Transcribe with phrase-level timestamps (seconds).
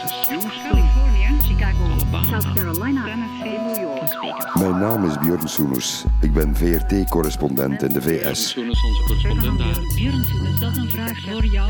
[0.00, 4.54] California, Chicago, Alabama, South Carolina, Tennessee, New York.
[4.54, 6.04] Mijn naam is Björn Soenus.
[6.20, 8.54] Ik ben VRT-correspondent in de VS.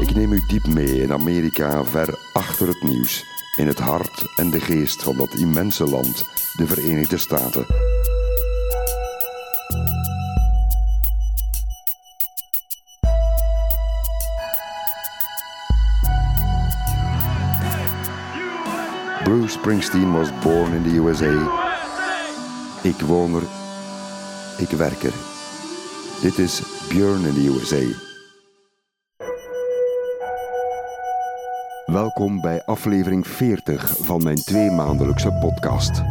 [0.00, 3.24] Ik neem u diep mee in Amerika, ver achter het nieuws.
[3.56, 6.24] In het hart en de geest van dat immense land,
[6.56, 7.66] de Verenigde Staten.
[19.30, 21.32] Bruce Springsteen was born in the USA.
[22.82, 23.42] Ik woon er.
[24.58, 25.12] Ik werk er.
[26.20, 27.98] Dit is Björn in the USA.
[31.86, 36.02] Welkom bij aflevering 40 van mijn tweemaandelijkse podcast.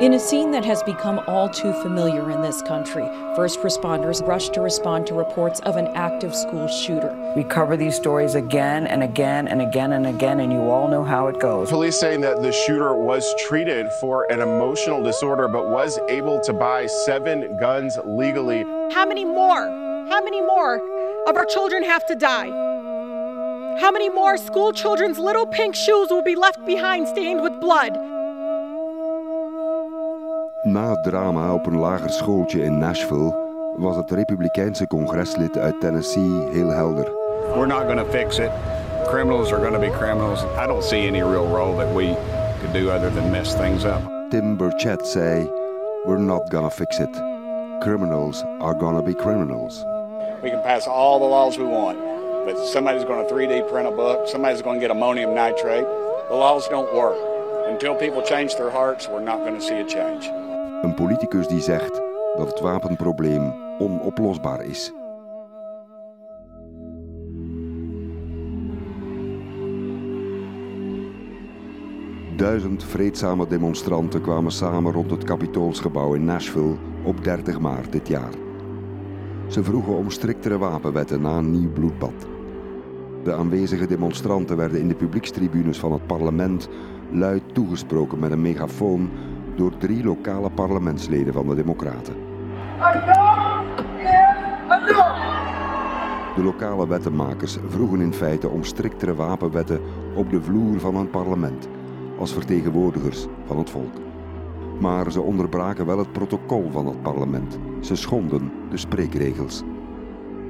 [0.00, 3.04] In a scene that has become all too familiar in this country,
[3.36, 7.14] first responders rush to respond to reports of an active school shooter.
[7.36, 11.04] We cover these stories again and again and again and again, and you all know
[11.04, 11.68] how it goes.
[11.68, 16.54] Police saying that the shooter was treated for an emotional disorder but was able to
[16.54, 18.62] buy seven guns legally.
[18.94, 19.68] How many more?
[20.08, 20.80] How many more
[21.28, 22.48] of our children have to die?
[23.78, 28.19] How many more school children's little pink shoes will be left behind stained with blood?
[30.62, 33.34] Na het drama op een lager schooltje in Nashville
[33.76, 37.12] was het Republikeinse congreslid uit Tennessee heel helder.
[37.54, 38.50] We're not going to fix it.
[39.06, 40.42] Criminals are going to be criminals.
[40.42, 42.16] I don't see any real role that we
[42.60, 44.02] could do other than mess things up.
[44.30, 45.50] Tim Burchett zei:
[46.04, 47.22] We're not gonna fix it.
[47.80, 49.84] Criminals are gonna be criminals.
[50.42, 51.98] We can pass all the laws we want,
[52.44, 54.28] but somebody's going to 3D print a book.
[54.28, 55.86] Somebody's going to get ammonium nitrate.
[56.28, 57.39] The laws don't work.
[57.70, 60.24] Until people change their hearts, we're not going to see a change.
[60.82, 62.00] Een politicus die zegt
[62.36, 64.92] dat het wapenprobleem onoplosbaar is.
[72.36, 78.32] Duizend vreedzame demonstranten kwamen samen rond het Capitoolsgebouw in Nashville op 30 maart dit jaar.
[79.48, 82.26] Ze vroegen om striktere wapenwetten na een nieuw bloedbad.
[83.24, 86.68] De aanwezige demonstranten werden in de publiekstribunes van het parlement
[87.12, 89.10] luid toegesproken met een megafoon
[89.56, 92.14] door drie lokale parlementsleden van de Democraten.
[96.36, 99.80] De lokale wettenmakers vroegen in feite om striktere wapenwetten
[100.14, 101.68] op de vloer van een parlement,
[102.18, 103.94] als vertegenwoordigers van het volk.
[104.80, 107.58] Maar ze onderbraken wel het protocol van het parlement.
[107.80, 109.62] Ze schonden de spreekregels.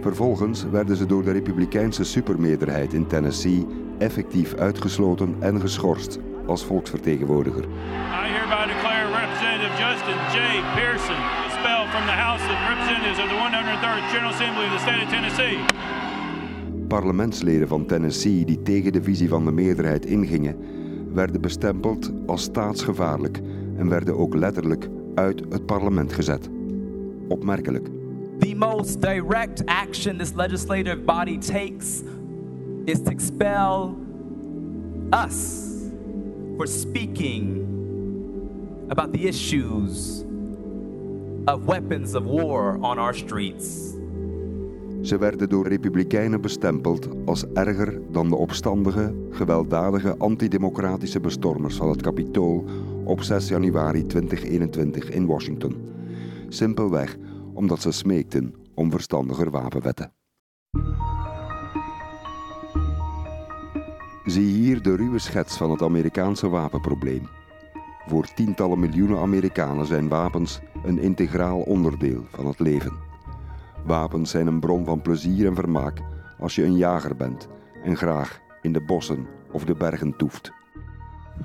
[0.00, 3.66] Vervolgens werden ze door de republikeinse supermeerderheid in Tennessee
[3.98, 7.64] effectief uitgesloten en geschorst als volksvertegenwoordiger.
[7.64, 10.38] I hereby declare Representative Justin J.
[10.74, 15.02] Pearson expelled from the House of Representatives of the 103rd General Assembly of the State
[15.04, 15.58] of Tennessee.
[16.88, 20.56] Parlementsleden van Tennessee die tegen de visie van de meerderheid ingingen,
[21.14, 23.40] werden bestempeld als staatsgevaarlijk
[23.76, 26.48] en werden ook letterlijk uit het parlement gezet.
[27.28, 27.88] Opmerkelijk.
[28.38, 32.02] The most direct action this legislative body takes
[32.84, 33.96] is to expel
[35.10, 35.69] us
[36.60, 37.66] for speaking
[38.90, 40.24] about the issues
[41.46, 43.94] of weapons of war on our streets.
[45.02, 52.02] Ze werden door republikeinen bestempeld als erger dan de opstandige, gewelddadige antidemocratische bestormers van het
[52.02, 52.64] Capitool
[53.04, 55.76] op 6 januari 2021 in Washington.
[56.48, 57.16] Simpelweg
[57.54, 60.19] omdat ze smeekten om verstandiger wapenwetten.
[64.24, 67.28] Zie hier de ruwe schets van het Amerikaanse wapenprobleem.
[68.06, 72.92] Voor tientallen miljoenen Amerikanen zijn wapens een integraal onderdeel van het leven.
[73.84, 75.98] Wapens zijn een bron van plezier en vermaak
[76.38, 77.48] als je een jager bent
[77.84, 80.52] en graag in de bossen of de bergen toeft.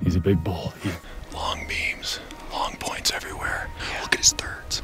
[0.02, 0.70] He's a big bull.
[0.78, 0.90] He,
[1.32, 2.20] long beams,
[2.50, 3.66] long points everywhere.
[4.00, 4.82] Look at his thirds.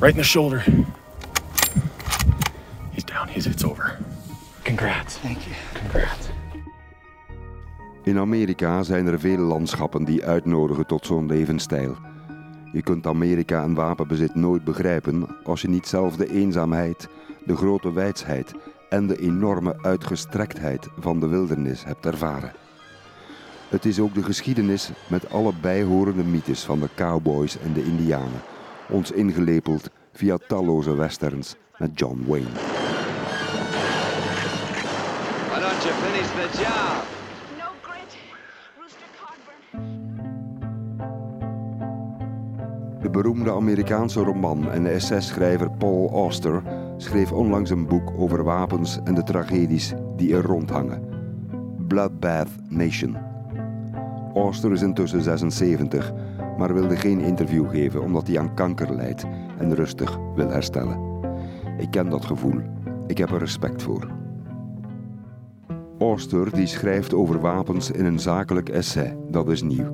[0.00, 0.64] Right in the shoulder.
[2.90, 3.28] He's down.
[3.28, 3.73] He's it's over.
[4.76, 5.20] Congrats.
[5.20, 5.54] Thank you.
[5.82, 6.28] Congrats.
[8.02, 11.96] In Amerika zijn er veel landschappen die uitnodigen tot zo'n levensstijl.
[12.72, 17.08] Je kunt Amerika en wapenbezit nooit begrijpen als je niet zelf de eenzaamheid,
[17.44, 18.54] de grote wijsheid
[18.88, 22.52] en de enorme uitgestrektheid van de wildernis hebt ervaren.
[23.68, 28.42] Het is ook de geschiedenis met alle bijhorende mythes van de cowboys en de indianen,
[28.88, 32.73] ons ingelepeld via talloze westerns met John Wayne.
[36.24, 37.04] Finish the job.
[37.58, 38.16] No grit,
[38.78, 39.82] Rooster Cogburn.
[43.00, 46.62] De beroemde Amerikaanse roman- en essayschrijver Paul Auster
[46.96, 51.02] schreef onlangs een boek over wapens en de tragedies die er rondhangen.
[51.88, 53.16] Bloodbath Nation.
[54.34, 56.12] Auster is intussen 76,
[56.58, 59.24] maar wilde geen interview geven omdat hij aan kanker lijdt
[59.58, 61.12] en rustig wil herstellen.
[61.78, 62.60] Ik ken dat gevoel.
[63.06, 64.23] Ik heb er respect voor.
[65.98, 69.92] Auster die schrijft over wapens in een zakelijk essay, dat is nieuw.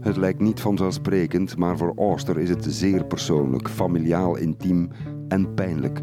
[0.00, 4.90] Het lijkt niet vanzelfsprekend, maar voor Auster is het zeer persoonlijk, familiaal, intiem
[5.28, 6.00] en pijnlijk.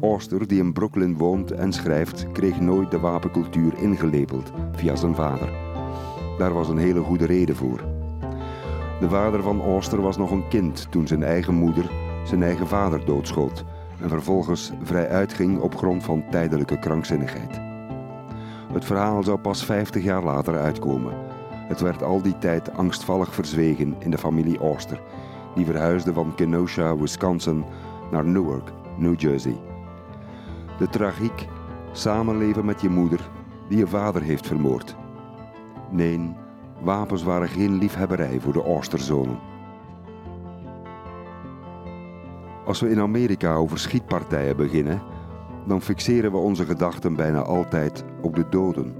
[0.00, 5.50] Auster, die in Brooklyn woont en schrijft, kreeg nooit de wapencultuur ingelepeld via zijn vader.
[6.38, 7.80] Daar was een hele goede reden voor.
[9.00, 11.90] De vader van Auster was nog een kind toen zijn eigen moeder
[12.24, 13.64] zijn eigen vader doodschoot
[14.00, 17.69] en vervolgens vrij uitging op grond van tijdelijke krankzinnigheid.
[18.72, 21.14] Het verhaal zou pas 50 jaar later uitkomen.
[21.50, 25.00] Het werd al die tijd angstvallig verzwegen in de familie Auster,
[25.54, 27.64] die verhuisde van Kenosha, Wisconsin
[28.10, 29.56] naar Newark, New Jersey.
[30.78, 31.46] De tragiek,
[31.92, 33.30] samenleven met je moeder
[33.68, 34.96] die je vader heeft vermoord.
[35.90, 36.34] Nee,
[36.80, 39.38] wapens waren geen liefhebberij voor de Austerzonen.
[42.66, 45.02] Als we in Amerika over schietpartijen beginnen,
[45.66, 48.94] dan fixeren we onze gedachten bijna altijd op de doden.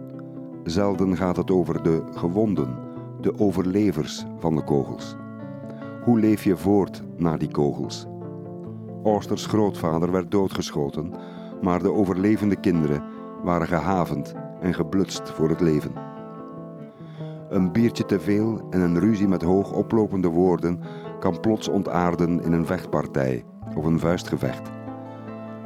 [0.64, 2.78] Zelden gaat het over de gewonden,
[3.20, 5.16] de overlevers van de kogels.
[6.04, 8.06] Hoe leef je voort na die kogels?
[9.04, 11.12] Austers grootvader werd doodgeschoten,
[11.62, 13.02] maar de overlevende kinderen
[13.42, 15.92] waren gehavend en geblutst voor het leven.
[17.48, 20.80] Een biertje te veel en een ruzie met hoog oplopende woorden
[21.18, 24.79] kan plots ontaarden in een vechtpartij of een vuistgevecht.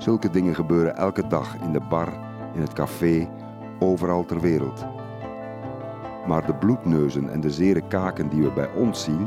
[0.04, 2.08] Zulke dingen gebeuren elke dag in de bar,
[2.54, 3.28] in het café,
[3.78, 4.84] overal ter wereld.
[6.26, 9.26] Maar de bloedneuzen en de zere kaken die we bij ons zien,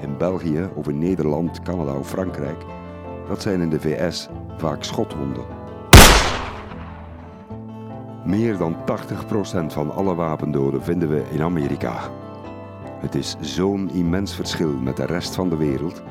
[0.00, 2.64] in België of in Nederland, Canada of Frankrijk,
[3.28, 5.44] dat zijn in de VS vaak schotwonden.
[8.24, 8.76] Meer dan 80%
[9.66, 12.00] van alle wapendoden vinden we in Amerika.
[13.00, 16.02] Het is zo'n immens verschil met de rest van de wereld,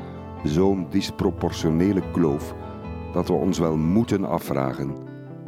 [0.44, 2.54] zo'n disproportionele kloof,
[3.16, 4.94] dat we ons wel moeten afvragen: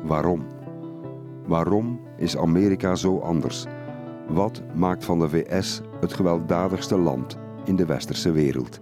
[0.03, 0.47] waarom?
[1.47, 3.65] Waarom is Amerika zo anders?
[4.29, 8.81] Wat maakt van de VS het gewelddadigste land in de westerse wereld?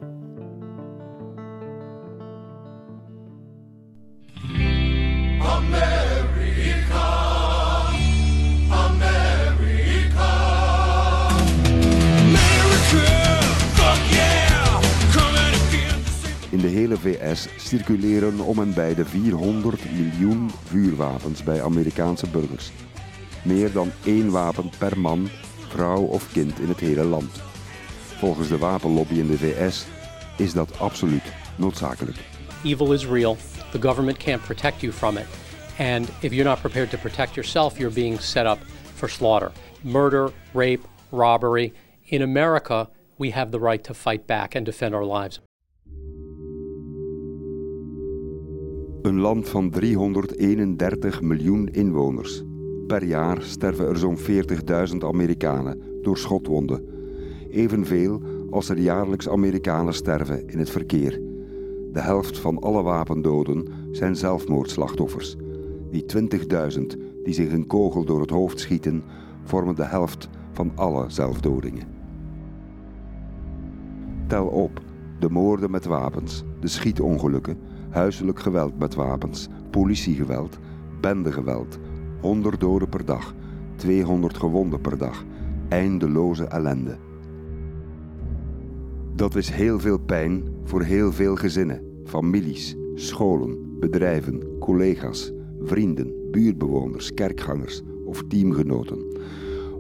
[16.67, 22.71] De hele VS circuleren om en bij de 400 miljoen vuurwapens bij Amerikaanse burgers.
[23.45, 25.29] Meer dan één wapen per man,
[25.69, 27.43] vrouw of kind in het hele land.
[28.19, 29.87] Volgens de wapenlobby in de VS
[30.37, 32.17] is dat absoluut noodzakelijk.
[32.65, 33.37] Evil is real.
[33.71, 35.27] The government can't protect you from it.
[35.79, 38.59] And if you're not prepared to protect yourself, you're being set up
[38.95, 39.53] for slaughter.
[39.81, 41.73] Murder, rape, robbery.
[42.05, 42.89] In America,
[43.19, 45.46] we have the right to fight back and defend our lives.
[49.06, 52.43] Een land van 331 miljoen inwoners.
[52.87, 56.85] Per jaar sterven er zo'n 40.000 Amerikanen door schotwonden.
[57.50, 61.21] Evenveel als er jaarlijks Amerikanen sterven in het verkeer.
[61.92, 65.37] De helft van alle wapendoden zijn zelfmoordslachtoffers.
[65.90, 66.83] Die 20.000
[67.25, 69.02] die zich een kogel door het hoofd schieten,
[69.42, 71.88] vormen de helft van alle zelfdodingen.
[74.26, 74.81] Tel op
[75.21, 77.59] de moorden met wapens, de schietongelukken,
[77.97, 80.59] huiselijk geweld met wapens, politiegeweld,
[81.00, 81.79] bendegeweld,
[82.21, 83.35] 100 doden per dag,
[83.76, 85.25] 200 gewonden per dag,
[85.69, 86.97] eindeloze ellende.
[89.15, 97.15] Dat is heel veel pijn voor heel veel gezinnen, families, scholen, bedrijven, collega's, vrienden, buurtbewoners,
[97.15, 99.05] kerkgangers of teamgenoten.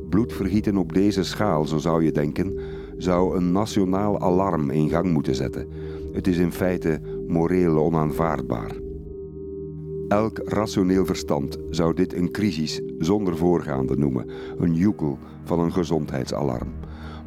[0.08, 2.58] Bloedvergieten op deze schaal, zo zou je denken,
[2.96, 5.68] zou een nationaal alarm in gang moeten zetten.
[6.12, 8.76] Het is in feite moreel onaanvaardbaar.
[10.08, 16.72] Elk rationeel verstand zou dit een crisis zonder voorgaande noemen, een joekel van een gezondheidsalarm.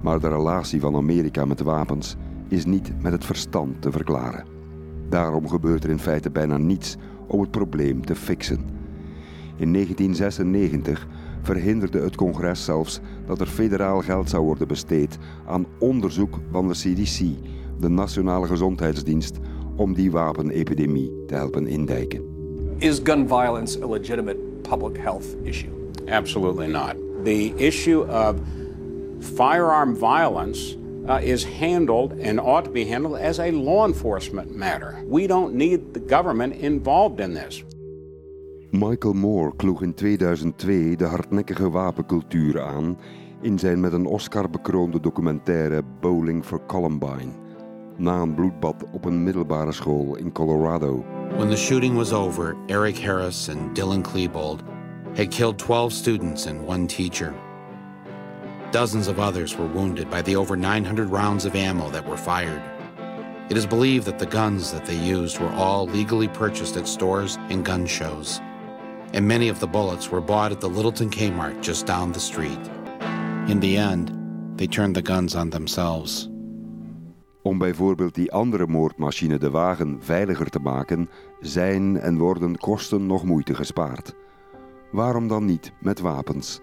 [0.01, 2.15] Maar de relatie van Amerika met wapens
[2.47, 4.45] is niet met het verstand te verklaren.
[5.09, 8.59] Daarom gebeurt er in feite bijna niets om het probleem te fixen.
[9.55, 11.07] In 1996
[11.41, 16.73] verhinderde het congres zelfs dat er federaal geld zou worden besteed aan onderzoek van de
[16.73, 17.19] CDC,
[17.79, 19.37] de Nationale Gezondheidsdienst,
[19.79, 22.21] om die wapenepidemie te helpen indijken.
[22.77, 25.71] Is gun violence a legitimate public health issue?
[26.07, 26.95] Absolutely not.
[27.23, 28.35] The issue of
[29.19, 35.03] firearm violence uh, is handled and ought to be handled as a law enforcement matter.
[35.07, 37.63] We don't need the government involved in this.
[38.71, 42.97] Michael Moore kloeg in 2002 de hardnekkige wapencultuur aan
[43.41, 47.31] in zijn met een Oscar bekroonde documentaire Bowling for Columbine.
[47.99, 51.03] Na een bloedbad op een middelbare school in Colorado.
[51.35, 54.61] When the shooting was over, Eric Harris and Dylan Klebold
[55.17, 57.33] had killed 12 students and one teacher.
[58.71, 62.61] Dozens of others were wounded by the over 900 rounds of ammo that were fired.
[63.49, 67.37] It is believed that the guns that they used were all legally purchased at stores
[67.49, 68.39] and gun shows.
[69.13, 72.59] And many of the bullets were bought at the Littleton Kmart just down the street.
[73.49, 74.13] In the end,
[74.55, 76.28] they turned the guns on themselves.
[77.41, 83.23] Om bijvoorbeeld die andere moordmachine de wagen veiliger te maken, zijn en worden kosten nog
[83.23, 84.15] moeite gespaard.
[84.91, 86.61] Waarom dan niet met wapens?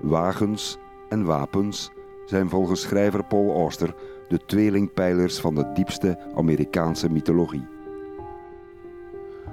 [0.00, 0.78] Wagens
[1.08, 1.90] en wapens
[2.26, 3.94] zijn volgens schrijver Paul Auster
[4.28, 7.66] de tweelingpijlers van de diepste Amerikaanse mythologie.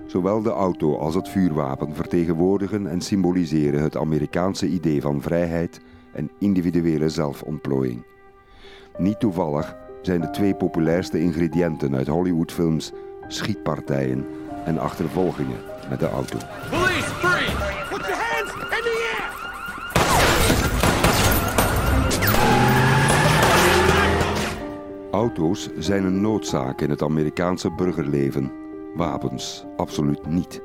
[0.06, 6.32] Zowel de auto als het vuurwapen vertegenwoordigen en symboliseren het Amerikaanse idee van vrijheid en
[6.39, 8.06] individuele zelfontplooiing.
[8.98, 12.91] Niet toevallig zijn de twee populairste ingrediënten uit Hollywoodfilms
[13.27, 14.25] schietpartijen
[14.65, 15.58] en achtervolgingen
[15.89, 16.38] met de auto.
[16.70, 17.56] Police, freeze!
[17.89, 19.38] Put your hands in the air!
[25.12, 28.51] Auto's zijn een noodzaak in het Amerikaanse burgerleven.
[28.96, 30.62] Wapens absoluut niet.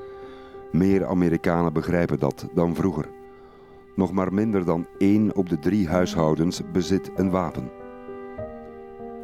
[0.73, 3.09] Meer Amerikanen begrijpen dat dan vroeger.
[3.95, 7.71] Nog maar minder dan één op de drie huishoudens bezit een wapen.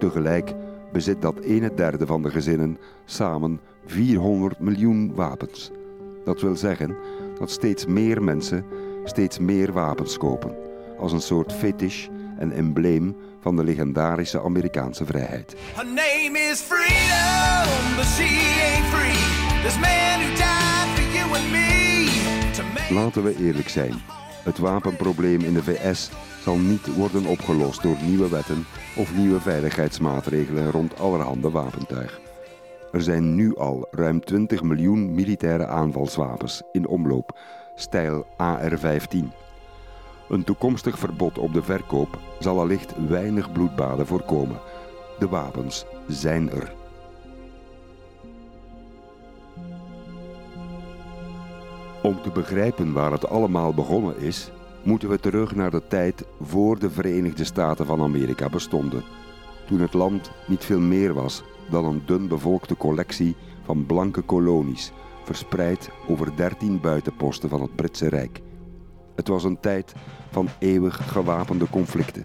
[0.01, 0.55] Tegelijk
[0.93, 5.71] bezit dat ene derde van de gezinnen samen 400 miljoen wapens.
[6.25, 6.97] Dat wil zeggen
[7.39, 8.65] dat steeds meer mensen
[9.05, 10.57] steeds meer wapens kopen,
[10.99, 15.57] als een soort fetish en embleem van de legendarische Amerikaanse vrijheid.
[15.75, 18.31] Her name is freedom, but she
[18.75, 19.63] ain't free.
[19.63, 22.95] This man who died for you and me.
[22.95, 24.20] Laten we eerlijk zijn.
[24.43, 26.11] Het wapenprobleem in de VS
[26.43, 28.67] zal niet worden opgelost door nieuwe wetten
[28.97, 32.21] of nieuwe veiligheidsmaatregelen rond allerhande wapentuig.
[32.93, 37.39] Er zijn nu al ruim 20 miljoen militaire aanvalswapens in omloop,
[37.75, 39.19] stijl AR-15.
[40.29, 44.61] Een toekomstig verbod op de verkoop zal allicht weinig bloedbaden voorkomen.
[45.19, 46.80] De wapens zijn er.
[52.03, 54.51] Om te begrijpen waar het allemaal begonnen is,
[54.83, 59.03] moeten we terug naar de tijd voor de Verenigde Staten van Amerika bestonden.
[59.67, 64.93] Toen het land niet veel meer was dan een dun bevolkte collectie van blanke kolonies,
[65.25, 68.41] verspreid over dertien buitenposten van het Britse Rijk.
[69.17, 69.93] Het was een tijd
[70.31, 72.25] van eeuwig gewapende conflicten.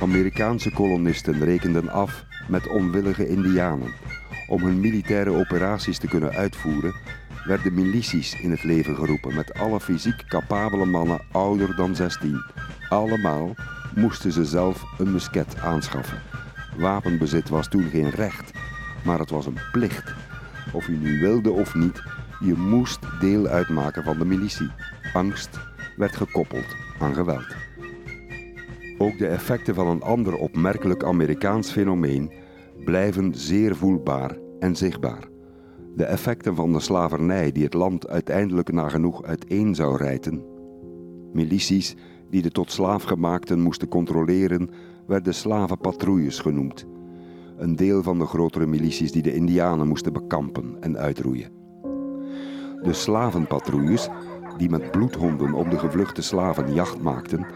[0.00, 4.05] Amerikaanse kolonisten rekenden af met onwillige Indianen.
[4.48, 6.94] Om hun militaire operaties te kunnen uitvoeren,
[7.44, 12.42] werden milities in het leven geroepen met alle fysiek capabele mannen ouder dan 16.
[12.88, 13.54] Allemaal
[13.94, 16.22] moesten ze zelf een musket aanschaffen.
[16.76, 18.50] Wapenbezit was toen geen recht,
[19.04, 20.14] maar het was een plicht.
[20.72, 22.02] Of je nu wilde of niet,
[22.40, 24.70] je moest deel uitmaken van de militie.
[25.12, 25.58] Angst
[25.96, 27.56] werd gekoppeld aan geweld.
[28.98, 32.32] Ook de effecten van een ander opmerkelijk Amerikaans fenomeen
[32.86, 35.28] blijven zeer voelbaar en zichtbaar.
[35.96, 40.44] De effecten van de slavernij die het land uiteindelijk nagenoeg uiteen zou rijten.
[41.32, 41.96] Milities
[42.30, 44.70] die de tot slaafgemaakten moesten controleren,
[45.06, 46.86] werden slavenpatrouilles genoemd.
[47.56, 51.50] Een deel van de grotere milities die de Indianen moesten bekampen en uitroeien.
[52.82, 54.08] De slavenpatrouilles,
[54.56, 57.46] die met bloedhonden op de gevluchte slaven jacht maakten,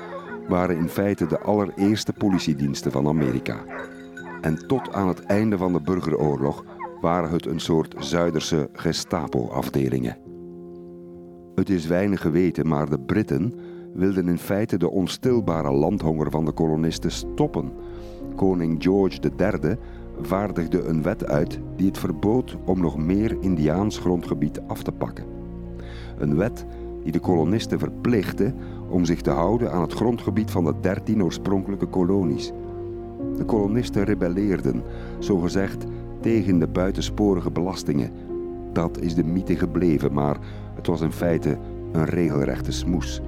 [0.48, 3.64] waren in feite de allereerste politiediensten van Amerika.
[4.40, 6.64] En tot aan het einde van de burgeroorlog
[7.00, 10.16] waren het een soort Zuiderse Gestapo-afdelingen.
[11.54, 13.54] Het is weinig geweten, maar de Britten
[13.94, 17.72] wilden in feite de onstilbare landhonger van de kolonisten stoppen.
[18.36, 19.76] Koning George III
[20.20, 25.24] vaardigde een wet uit die het verbood om nog meer Indiaans grondgebied af te pakken.
[26.18, 26.66] Een wet
[27.02, 28.54] die de kolonisten verplichtte
[28.88, 32.52] om zich te houden aan het grondgebied van de dertien oorspronkelijke kolonies.
[33.36, 34.82] De kolonisten rebelleerden,
[35.18, 35.84] zogezegd,
[36.20, 38.10] tegen de buitensporige belastingen.
[38.72, 40.38] Dat is de mythe gebleven, maar
[40.74, 41.58] het was in feite
[41.92, 43.20] een regelrechte smoes.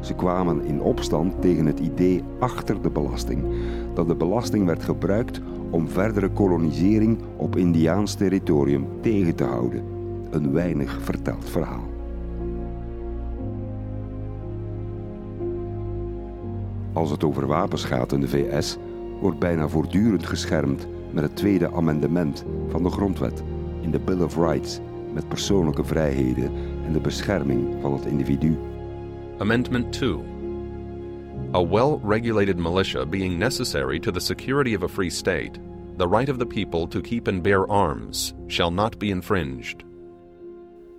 [0.00, 3.44] Ze kwamen in opstand tegen het idee achter de belasting,
[3.94, 5.40] dat de belasting werd gebruikt
[5.70, 9.96] om verdere kolonisering op Indiaans territorium tegen te houden.
[10.30, 11.88] een weinig verteld verhaal.
[16.92, 18.78] Als het over wapens gaat in de VS,
[19.20, 23.42] wordt bijna voortdurend geschermd met het tweede amendement van de grondwet
[23.80, 24.80] in de Bill of Rights
[25.12, 26.50] met persoonlijke vrijheden
[26.84, 28.56] en de bescherming van het individu.
[29.38, 30.18] Amendment 2.
[31.54, 35.58] A well regulated militia being necessary to the security of a free state,
[35.96, 39.84] the right of the people to keep and bear arms shall not be infringed.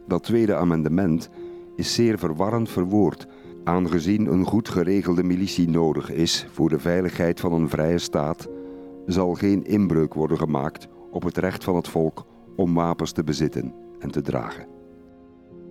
[0.07, 1.29] Dat tweede amendement
[1.75, 3.27] is zeer verwarrend verwoord,
[3.69, 8.47] aangezien een goed geregelde militie nodig is voor de veiligheid van een vrije staat,
[9.05, 13.73] zal geen inbreuk worden gemaakt op het recht van het volk om wapens te bezitten
[13.99, 14.67] en te dragen.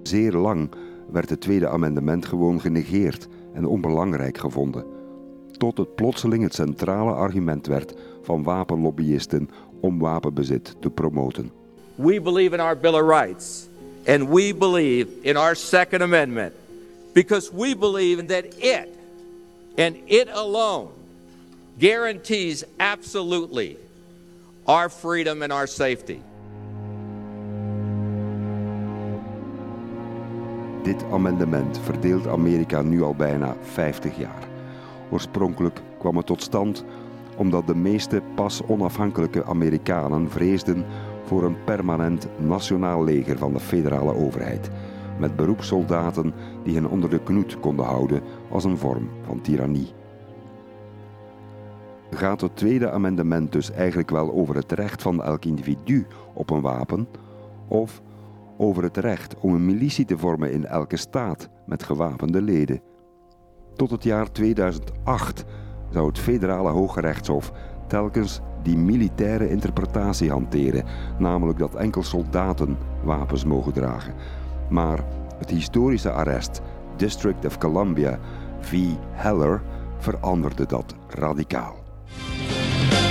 [0.03, 0.71] Zeer lang
[1.11, 4.85] werd het tweede amendement gewoon genegeerd en onbelangrijk gevonden,
[5.57, 9.49] tot het plotseling het centrale argument werd van wapenlobbyisten
[9.81, 11.51] om wapenbezit te promoten.
[11.95, 13.69] We believe in our Bill of Rights,
[14.07, 16.53] and we believe in our Second Amendment
[17.13, 18.89] because we believe that it
[19.77, 20.89] and it alone
[21.79, 23.77] guarantees absolutely
[24.67, 26.21] our freedom and our safety.
[30.83, 34.49] Dit amendement verdeelt Amerika nu al bijna 50 jaar.
[35.11, 36.85] Oorspronkelijk kwam het tot stand
[37.37, 40.85] omdat de meeste pas onafhankelijke Amerikanen vreesden
[41.25, 44.71] voor een permanent nationaal leger van de federale overheid,
[45.19, 49.93] met beroepssoldaten die hen onder de knoet konden houden als een vorm van tirannie.
[52.11, 56.61] Gaat het tweede amendement dus eigenlijk wel over het recht van elk individu op een
[56.61, 57.09] wapen,
[57.69, 58.03] of
[58.57, 62.81] over het recht om een militie te vormen in elke staat met gewapende leden?
[63.75, 65.45] Tot het jaar 2008
[65.91, 67.53] zou het federale Hooggerechtshof
[67.87, 70.85] telkens die militaire interpretatie hanteren,
[71.19, 74.15] namelijk dat enkel soldaten wapens mogen dragen.
[74.71, 75.05] Maar
[75.39, 76.61] het historische arrest
[76.97, 78.19] District of Columbia
[78.61, 78.79] v.
[79.13, 79.63] Heller
[79.99, 81.77] veranderde dat radicaal.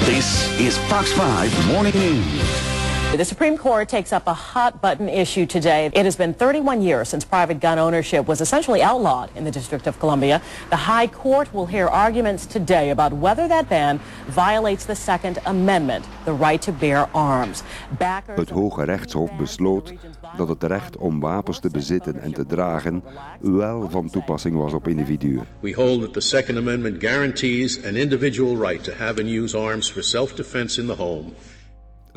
[0.06, 2.67] This is Fox 5 Morning News.
[3.16, 5.90] The Supreme Court takes up a hot button issue today.
[5.94, 9.88] It has been 31 years since private gun ownership was essentially outlawed in the District
[9.88, 10.40] of Columbia.
[10.70, 16.06] The High Court will hear arguments today about whether that ban violates the Second Amendment,
[16.26, 17.64] the right to bear arms.
[17.98, 19.94] Backers Het Hoge Rechtshof besloot
[20.38, 23.04] dat het recht om wapens te bezitten en te dragen
[23.42, 25.48] wel van toepassing was op individuen.
[25.60, 29.92] We hold that the Second Amendment guarantees an individual right to have and use arms
[29.92, 31.34] for self-defense in the home.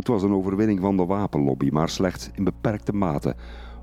[0.00, 3.34] Het was een overwinning van de wapenlobby, maar slechts in beperkte mate.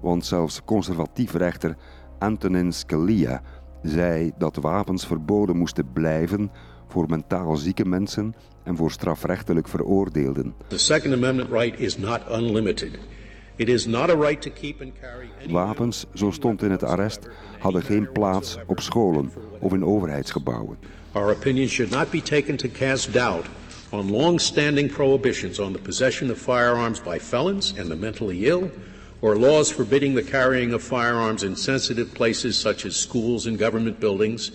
[0.02, 1.76] Want zelfs conservatief rechter
[2.20, 3.42] Antonin Scalia
[3.82, 6.52] zei dat wapens verboden moesten blijven
[6.88, 10.54] voor mentaal zieke mensen en voor strafrechtelijk veroordeelden.
[10.68, 13.00] The Second Amendment right is not unlimited.
[13.56, 16.84] It is not a right to keep and carry any Wapens, zo stond in het
[16.84, 20.78] arrest, hadden geen plaats op scholen of in overheidsgebouwen.
[21.12, 23.46] Our opinion should not be taken to cast doubt
[23.92, 28.70] on long-standing prohibitions on the possession of firearms by felons and the mentally ill,
[29.22, 34.00] or laws forbidding the carrying of firearms in sensitive places such as schools and government
[34.00, 34.52] buildings,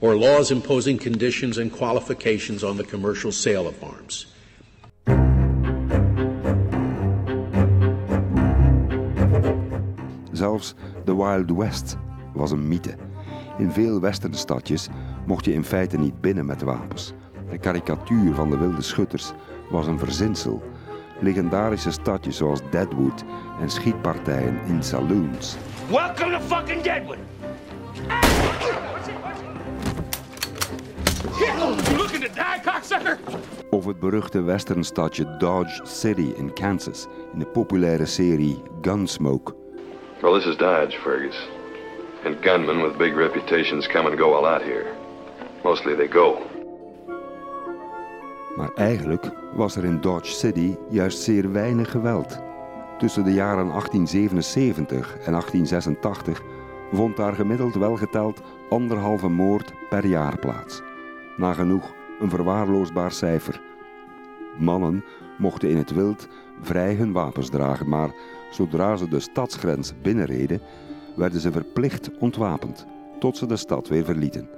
[0.00, 4.26] or laws imposing conditions and qualifications on the commercial sale of arms.
[10.32, 11.96] Zelfs de Wild West
[12.34, 12.94] was een mythe.
[13.58, 14.88] In veel westernstadjes
[15.26, 17.12] mocht je in feite niet binnen met wapens.
[17.50, 19.32] De karikatuur van de wilde schutters
[19.70, 20.62] was een verzinsel.
[21.20, 23.24] Legendarische stadjes zoals Deadwood
[23.60, 25.56] en schietpartijen in saloons.
[25.90, 27.18] Welcome to fucking Deadwood.
[31.38, 33.18] You looking to die, cocksucker?
[33.70, 39.54] Of het beruchte westernstadje Dodge City in Kansas in de populaire serie Gunsmoke.
[40.20, 41.48] Well, this is Dodge, Fergus.
[42.24, 44.86] And gunmen with big reputations come and go a lot here.
[45.62, 46.55] Mostly they go.
[48.56, 52.38] Maar eigenlijk was er in Dodge City juist zeer weinig geweld.
[52.98, 56.42] Tussen de jaren 1877 en 1886
[56.92, 60.82] vond daar gemiddeld wel geteld anderhalve moord per jaar plaats.
[61.36, 63.60] Nagenoeg een verwaarloosbaar cijfer.
[64.58, 65.04] Mannen
[65.38, 66.28] mochten in het wild
[66.62, 68.14] vrij hun wapens dragen, maar
[68.50, 70.60] zodra ze de stadsgrens binnenreden,
[71.16, 72.86] werden ze verplicht ontwapend,
[73.18, 74.48] tot ze de stad weer verlieten.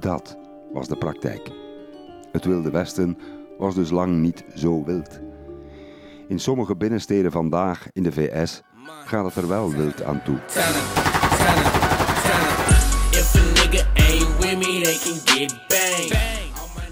[0.00, 0.38] Dat
[0.72, 1.50] was de praktijk.
[2.32, 3.18] Het Wilde Westen
[3.58, 5.20] was dus lang niet zo wild.
[6.28, 8.62] In sommige binnensteden vandaag in de VS
[9.04, 10.38] gaat het er wel wild aan toe.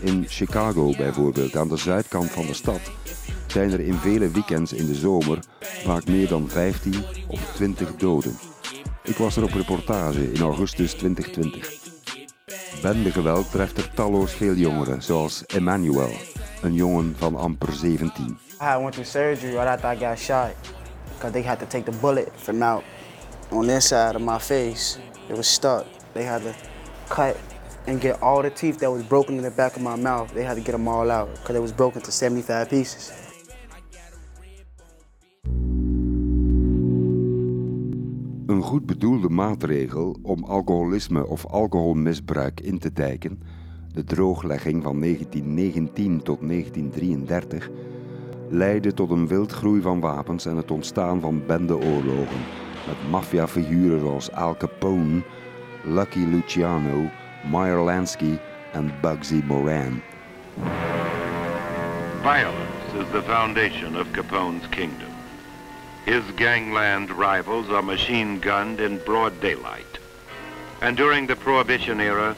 [0.01, 2.81] In Chicago bijvoorbeeld, aan de zuidkant van de stad,
[3.47, 6.95] zijn er in vele weekends in de zomer vaak meer dan 15
[7.29, 8.39] of 20 doden.
[9.03, 11.81] Ik was er op reportage in augustus 2020.
[12.83, 16.11] Bendegeweld treft er talloos veel jongeren, zoals Emmanuel,
[16.63, 18.39] een jongen van amper 17.
[18.61, 20.55] I went through surgery right after I got shot
[21.15, 22.85] because they had to take the bullet from out
[23.51, 24.99] on this side of my face.
[25.29, 25.85] It was stuck.
[26.13, 26.55] They had to
[27.09, 27.37] cut
[27.87, 30.33] and get all the teeth that was broken in the back of my mouth.
[30.35, 33.13] They had to get them all out because it was broken to 75 pieces.
[38.47, 43.41] Een goed bedoelde maatregel om alcoholisme of alcoholmisbruik in te dijken,
[43.93, 47.71] de drooglegging van 1919 tot 1933,
[48.49, 52.41] leidde tot een wildgroei van wapens en het ontstaan van bendeoorlogen
[52.87, 55.23] met maffiafiguren zoals Al Capone,
[55.85, 57.11] Lucky Luciano,
[57.51, 58.39] Meyer Lansky
[58.73, 60.03] en Bugsy Moran.
[62.23, 65.09] Violence is the foundation of Capone's kingdom.
[66.05, 70.01] His gangland rivals are machine gunned in broad daylight.
[70.81, 72.35] And during the Prohibition era,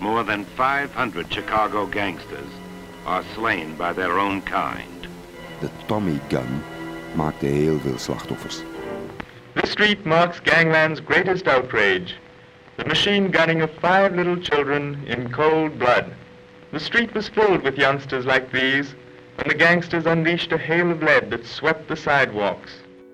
[0.00, 2.48] more than 500 Chicago gangsters
[3.06, 5.06] are slain by their own kind.
[5.60, 6.62] De Tommy Gun
[7.14, 8.62] maakte heel veel slachtoffers.
[9.54, 12.16] The street marks gangland's greatest outrage.
[12.76, 16.04] The machine gunning of five little children in cold blood.
[16.70, 18.94] The street was filled with youngsters like these
[19.36, 22.72] when the gangsters unleashed a hail of lead that swept the sidewalks.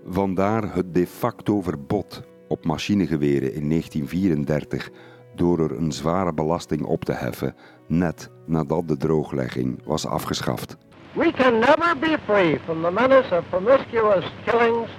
[0.08, 4.90] Vandaar het de facto verbod op machinegeweren in 1934
[5.36, 7.54] door er een zware belasting op te heffen,
[7.86, 10.76] net nadat de drooglegging was afgeschaft.
[11.12, 14.90] We can never be free from the menace of promiscuous killings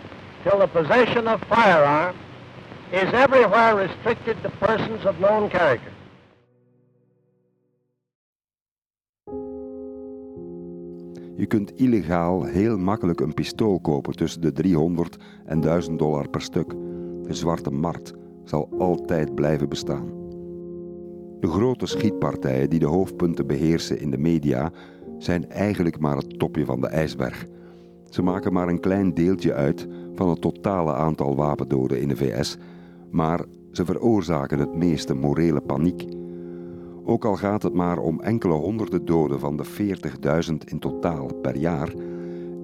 [0.43, 2.15] till the possession of firearm
[2.89, 5.91] is everywhere restricted to persons of known character.
[11.36, 16.41] Je kunt illegaal heel makkelijk een pistool kopen tussen de 300 en 1000 dollar per
[16.41, 16.69] stuk.
[17.23, 20.16] De zwarte markt zal altijd blijven bestaan.
[21.39, 24.71] De grote schietpartijen die de hoofdpunten beheersen in de media
[25.17, 27.45] zijn eigenlijk maar het topje van de ijsberg.
[28.10, 32.58] Ze maken maar een klein deeltje uit van het totale aantal wapendoden in de VS,
[33.10, 36.06] maar ze veroorzaken het meeste morele paniek.
[37.06, 39.65] Ook al gaat het maar om enkele honderden doden van de
[40.50, 41.93] 40.000 in totaal per jaar,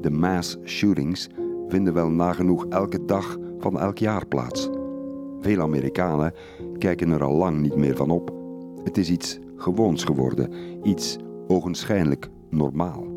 [0.02, 1.30] de mass shootings
[1.68, 4.70] vinden wel nagenoeg elke dag van elk jaar plaats.
[5.40, 6.34] Veel Amerikanen
[6.78, 8.43] kijken er al lang niet meer van op.
[8.84, 11.18] Het is iets gewoons geworden, iets
[11.48, 13.08] ogenschijnlijk normaal.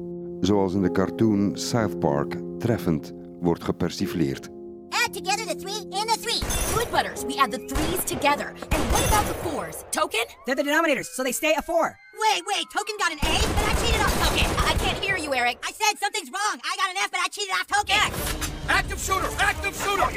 [0.41, 4.49] Zoals in de cartoon South Park treffend wordt gepersifleerd.
[4.89, 6.41] Add together the three and the three.
[6.75, 8.49] Good butters, we add the threes together.
[8.69, 9.77] And what about the fours?
[9.91, 10.27] Token?
[10.45, 11.97] They're the denominators, so they stay a four.
[12.25, 14.49] Wait, wait, Token got an A, but I cheated off Token.
[14.71, 15.57] I can't hear you, Eric.
[15.63, 16.57] I said something's wrong.
[16.71, 17.97] I got an F, but I cheated off Token.
[18.07, 18.47] X.
[18.69, 19.31] Active shooter!
[19.39, 20.16] Active shooter!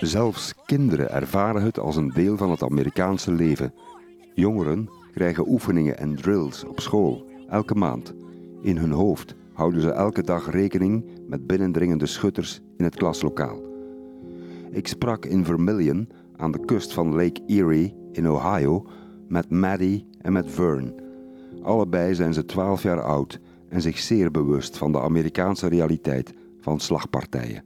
[0.00, 3.74] Zelfs kinderen ervaren het als een deel van het Amerikaanse leven.
[4.34, 8.14] Jongeren krijgen oefeningen en drills op school, elke maand.
[8.60, 13.62] In hun hoofd houden ze elke dag rekening met binnendringende schutters in het klaslokaal.
[14.70, 18.86] Ik sprak in Vermilion, aan de kust van Lake Erie in Ohio,
[19.28, 20.94] met Maddie en met Vern.
[21.62, 26.80] Allebei zijn ze 12 jaar oud en zich zeer bewust van de Amerikaanse realiteit van
[26.80, 27.62] slagpartijen.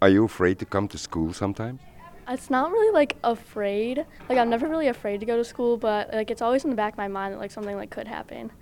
[0.00, 1.80] Are you afraid to come to school sometimes?
[2.28, 4.06] It's not really like afraid.
[4.28, 6.76] Like I'm never really afraid to go to school, but like it's always in the
[6.76, 8.52] back of my mind that like something like could happen.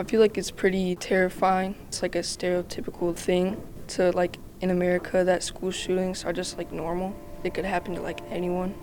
[0.00, 1.74] I feel like it's pretty terrifying.
[1.88, 3.56] It's like a stereotypical thing
[3.88, 7.12] to like in America that school shootings are just like normal.
[7.42, 8.74] They could happen to like anyone.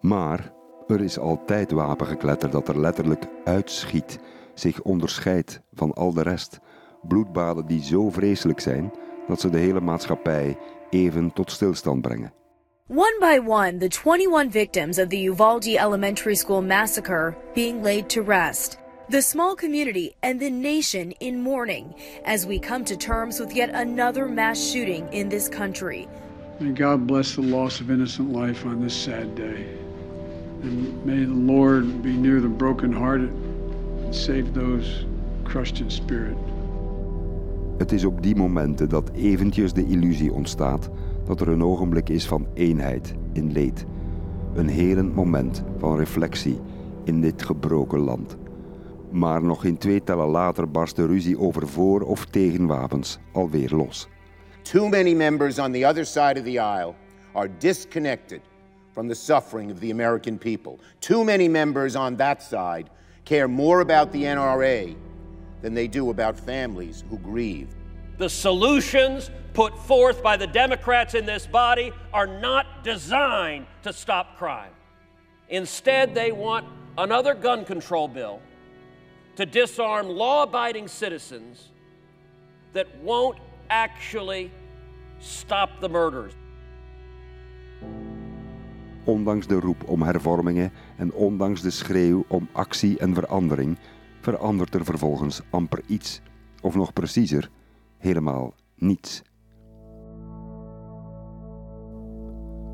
[0.00, 0.52] Maar
[0.88, 4.18] er is altijd wapengekletter dat er letterlijk uitschiet,
[4.54, 6.60] zich onderscheidt van al de rest.
[7.02, 8.92] Bloedbaden die zo vreselijk zijn
[9.28, 10.56] dat ze de hele maatschappij
[10.90, 12.32] even tot stilstand brengen.
[12.88, 18.22] One by one, the 21 victims of the Uvalde Elementary School massacre being laid to
[18.22, 18.78] rest.
[19.08, 23.70] The small community and the nation in mourning as we come to terms with yet
[23.70, 26.08] another mass shooting in this country.
[26.60, 29.66] May God bless the loss of innocent life on this sad day.
[30.62, 35.06] And may the Lord be near the brokenhearted and save those
[35.44, 36.36] crushed in spirit.
[37.78, 40.90] Het is op die momenten dat eventjes de illusie ontstaat
[41.24, 43.86] dat er een ogenblik is van eenheid in leed.
[44.54, 46.60] Een helend moment van reflectie
[47.04, 48.36] in dit gebroken land.
[49.10, 53.70] Maar nog geen twee tellen later barst de ruzie over voor of tegen wapens alweer
[53.74, 54.08] los.
[54.62, 56.94] Too many members on the other side of the aisle
[57.32, 58.40] are disconnected
[58.92, 60.78] from the suffering of the American people.
[60.98, 62.84] Too many members on that side
[63.24, 64.94] care more about the NRA
[65.62, 67.68] than they do about families who grieve.
[68.18, 74.36] The solutions put forth by the Democrats in this body are not designed to stop
[74.36, 74.72] crime.
[75.48, 76.66] Instead, they want
[76.98, 78.40] another gun control bill
[79.36, 81.70] to disarm law abiding citizens
[82.72, 83.38] that won't
[83.70, 84.50] actually
[85.20, 86.32] stop the murders.
[89.04, 93.78] Ondanks de roep om hervormingen en ondanks de schreeuw om actie en verandering,
[94.22, 96.20] verandert er vervolgens amper iets.
[96.60, 97.50] Of nog preciezer,
[97.98, 99.22] helemaal niets.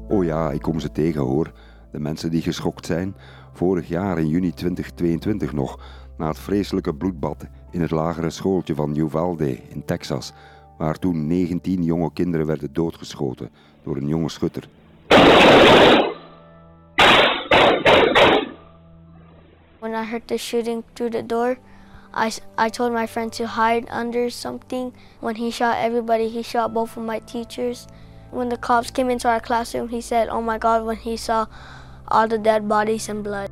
[0.08, 1.52] Oh ja, ik kom ze tegen hoor.
[1.92, 3.14] De mensen die geschokt zijn.
[3.52, 5.80] Vorig jaar in juni 2022 nog,
[6.18, 10.32] na het vreselijke bloedbad in het lagere schooltje van Uvalde in Texas,
[10.78, 13.50] waar toen 19 jonge kinderen werden doodgeschoten
[13.82, 14.68] door een jonge schutter.
[19.88, 21.56] When I heard the shooting through the door,
[22.12, 24.92] I, I told my friend to hide under something.
[25.20, 27.86] When he shot everybody, he shot both of my teachers.
[28.30, 31.46] When the cops came into our classroom, he said, Oh my God, when he saw
[32.08, 33.48] all the dead bodies and blood.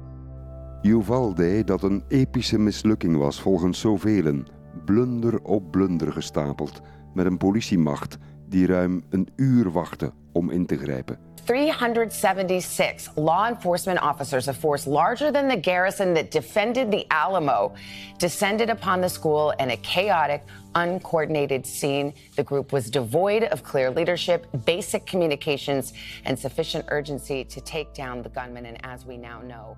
[0.82, 4.42] Uvalde, dat een epische mislukking was volgens zoveel,
[4.84, 6.80] blunder op blunder gestapeld,
[7.14, 8.18] met een politiemacht
[8.48, 11.18] die ruim een uur wachtte om in te grijpen.
[11.46, 17.74] 376 law enforcement officers, a force larger than the garrison that defended the Alamo,
[18.18, 22.12] descended upon the school in a chaotic, uncoordinated scene.
[22.34, 25.92] The group was devoid of clear leadership, basic communications,
[26.24, 28.66] and sufficient urgency to take down the gunman.
[28.66, 29.76] And as we now know,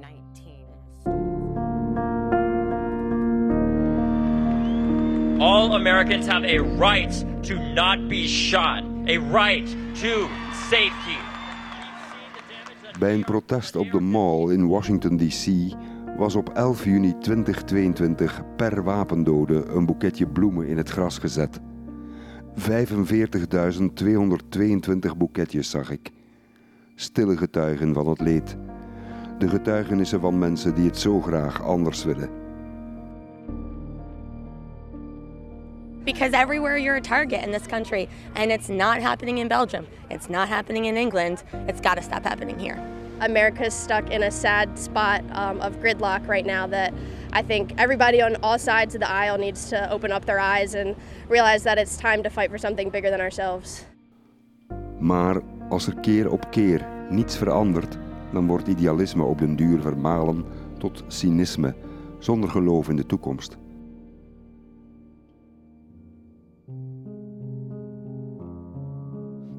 [0.00, 0.56] 19.
[5.38, 11.18] All Americans have a right to not be shot, a right to safety.
[12.98, 15.46] Bij een protest op de Mall in Washington D.C.
[16.16, 21.60] was op 11 juni 2022 per wapendode een boeketje bloemen in het gras gezet.
[22.58, 22.66] 45.222
[25.16, 26.10] boeketjes zag ik.
[26.94, 28.56] Stille getuigen van het leed.
[29.38, 32.45] De getuigenissen van mensen die het zo graag anders willen.
[36.06, 40.30] Because everywhere you're a target in this country, and it's not happening in Belgium, it's
[40.30, 42.78] not happening in England, it's got to stop happening here.
[43.20, 46.94] America's stuck in a sad spot um, of gridlock right now that
[47.32, 50.74] I think everybody on all sides of the aisle needs to open up their eyes
[50.74, 50.94] and
[51.28, 53.84] realize that it's time to fight for something bigger than ourselves.
[54.98, 55.36] Maar
[55.68, 57.98] als er keer op keer niets verandert,
[58.32, 60.44] dan wordt idealisme op den duur vermalen
[60.78, 61.74] tot cynisme,
[62.18, 63.56] zonder geloof in de toekomst.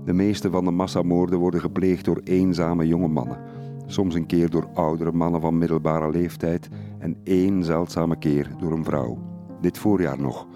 [0.08, 3.38] De meeste van de massamoorden worden gepleegd door eenzame jonge mannen.
[3.86, 8.84] Soms een keer door oudere mannen van middelbare leeftijd en één zeldzame keer door een
[8.84, 9.17] vrouw.
[9.62, 10.48] Dit voorjaar nog,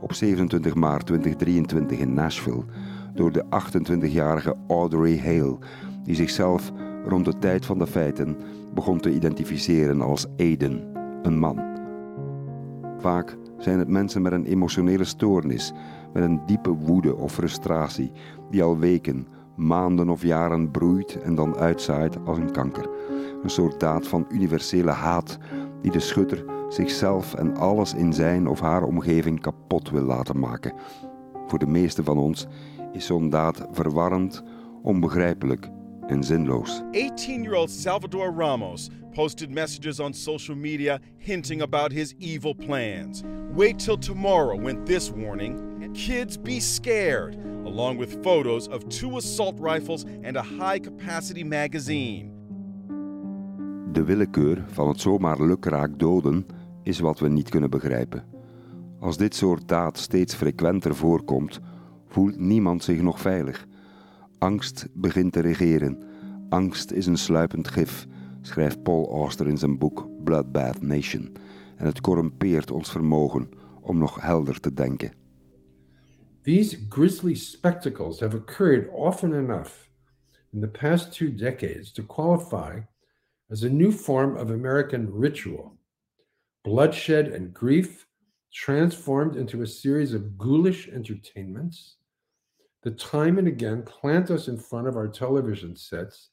[0.00, 2.64] op 27 maart 2023 in Nashville,
[3.14, 5.58] door de 28-jarige Audrey Hale,
[6.04, 6.72] die zichzelf
[7.04, 8.36] rond de tijd van de feiten
[8.74, 10.80] begon te identificeren als Aiden,
[11.22, 11.60] een man.
[12.98, 15.72] Vaak zijn het mensen met een emotionele stoornis,
[16.12, 18.12] met een diepe woede of frustratie,
[18.50, 22.88] die al weken, maanden of jaren broeit en dan uitzaait als een kanker.
[23.42, 25.38] Een soort daad van universele haat
[25.80, 30.72] die de schutter zichzelf en alles in zijn of haar omgeving kapot wil laten maken.
[31.46, 32.46] Voor de meeste van ons
[32.92, 34.42] is zo'n daad verwarrend,
[34.82, 35.70] onbegrijpelijk
[36.06, 36.82] en zinloos.
[36.92, 43.22] 18-year-old Salvador Ramos posted messages on social media hinting about his evil plans.
[43.54, 49.58] Wait till tomorrow when this warning kids be scared, along with photos of two assault
[49.58, 52.30] rifles and a high capacity magazine.
[53.92, 56.46] De willekeur van het zomaar lukraak doden
[56.82, 58.24] is wat we niet kunnen begrijpen.
[59.00, 61.60] Als dit soort daad steeds frequenter voorkomt,
[62.06, 63.66] voelt niemand zich nog veilig.
[64.42, 65.98] Angst begint te regeren.
[66.48, 68.06] Angst is een sluipend gif,
[68.40, 71.32] schrijft Paul Auster in zijn boek Bloodbath Nation.
[71.76, 73.48] En het corrumpeert ons vermogen
[73.80, 75.12] om nog helder te denken.
[76.42, 79.90] These grisly spectacles have occurred often enough
[80.52, 82.80] in the past two decades to qualify
[83.48, 85.78] as a new form of American ritual.
[86.60, 88.06] Bloodshed and grief
[88.48, 92.01] transformed into a series of ghoulish entertainments
[92.82, 96.30] that time and again plant us in front of our television sets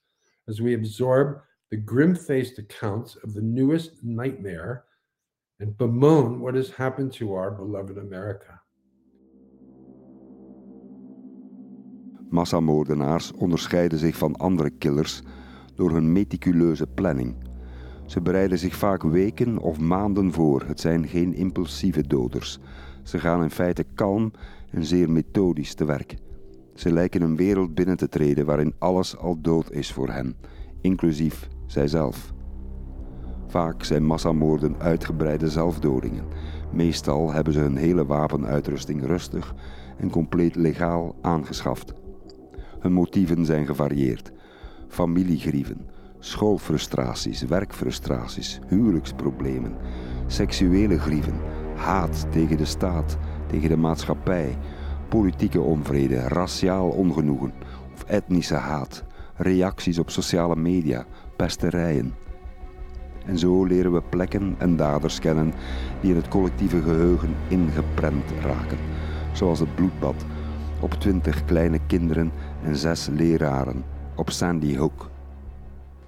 [0.47, 4.85] as we absorb the grim faced accounts of the newest nightmare
[5.59, 8.61] and bemoan what has happened to our beloved America.
[12.29, 15.21] Massamoordenaars onderscheiden zich van andere killers
[15.75, 17.35] door hun meticuleuze planning.
[18.05, 20.63] Ze bereiden zich vaak weken of maanden voor.
[20.65, 22.59] Het zijn geen impulsieve doders.
[23.03, 24.31] Ze gaan in feite kalm
[24.71, 26.15] en zeer methodisch te werk.
[26.79, 30.35] Ze lijken een wereld binnen te treden waarin alles al dood is voor hen,
[30.81, 32.33] inclusief zijzelf.
[33.47, 36.23] Vaak zijn massamoorden uitgebreide zelfdodingen.
[36.71, 39.55] Meestal hebben ze hun hele wapenuitrusting rustig
[39.97, 41.93] en compleet legaal aangeschaft.
[42.79, 44.31] Hun motieven zijn gevarieerd:
[44.87, 45.87] familiegrieven,
[46.19, 49.75] schoolfrustraties, werkfrustraties, huwelijksproblemen,
[50.27, 51.35] seksuele grieven,
[51.75, 54.57] haat tegen de staat, tegen de maatschappij,
[55.09, 57.53] politieke onvrede, raciaal ongenoegen
[57.93, 59.03] of etnische haat,
[59.35, 62.13] reacties op sociale media, pesterijen.
[63.25, 65.53] En zo leren we plekken en daders kennen
[66.01, 68.77] die in het collectieve geheugen ingeprent raken,
[69.33, 70.25] zoals het bloedbad
[70.79, 72.31] op twintig kleine kinderen
[72.63, 73.83] en zes leraren
[74.15, 75.09] op Sandy Hook.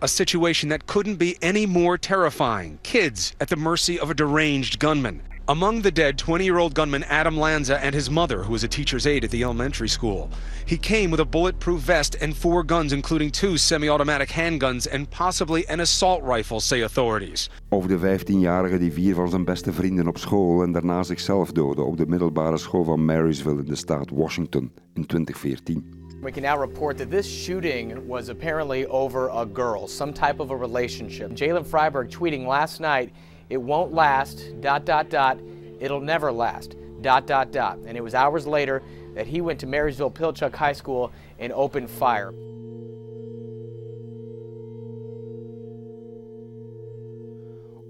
[0.03, 2.79] A situation that couldn't be any more terrifying.
[2.81, 5.30] Kids at the mercy of a deranged gunman.
[5.47, 8.67] Among the dead, 20 year old gunman Adam Lanza and his mother, who was a
[8.67, 10.29] teacher's aide at the elementary school.
[10.67, 15.09] He came with a bulletproof vest and four guns, including two semi automatic handguns and
[15.09, 17.49] possibly an assault rifle, say authorities.
[17.69, 21.81] Of de 15-jarige die vier van zijn beste vrienden op school en daarna zichzelf doodde
[21.81, 25.99] op de middelbare school van Marysville in de staat Washington in 2014.
[26.21, 30.51] We can now report that this shooting was apparently over a girl, some type of
[30.51, 31.31] a relationship.
[31.31, 33.11] Jalen Freiberg tweeting last night,
[33.51, 35.37] it won't last, dot, dot, dot,
[35.79, 37.77] it'll never last, dot, dot, dot.
[37.85, 38.81] And it was hours later
[39.15, 42.33] that he went to Marysville Pilchuck High School and opened fire.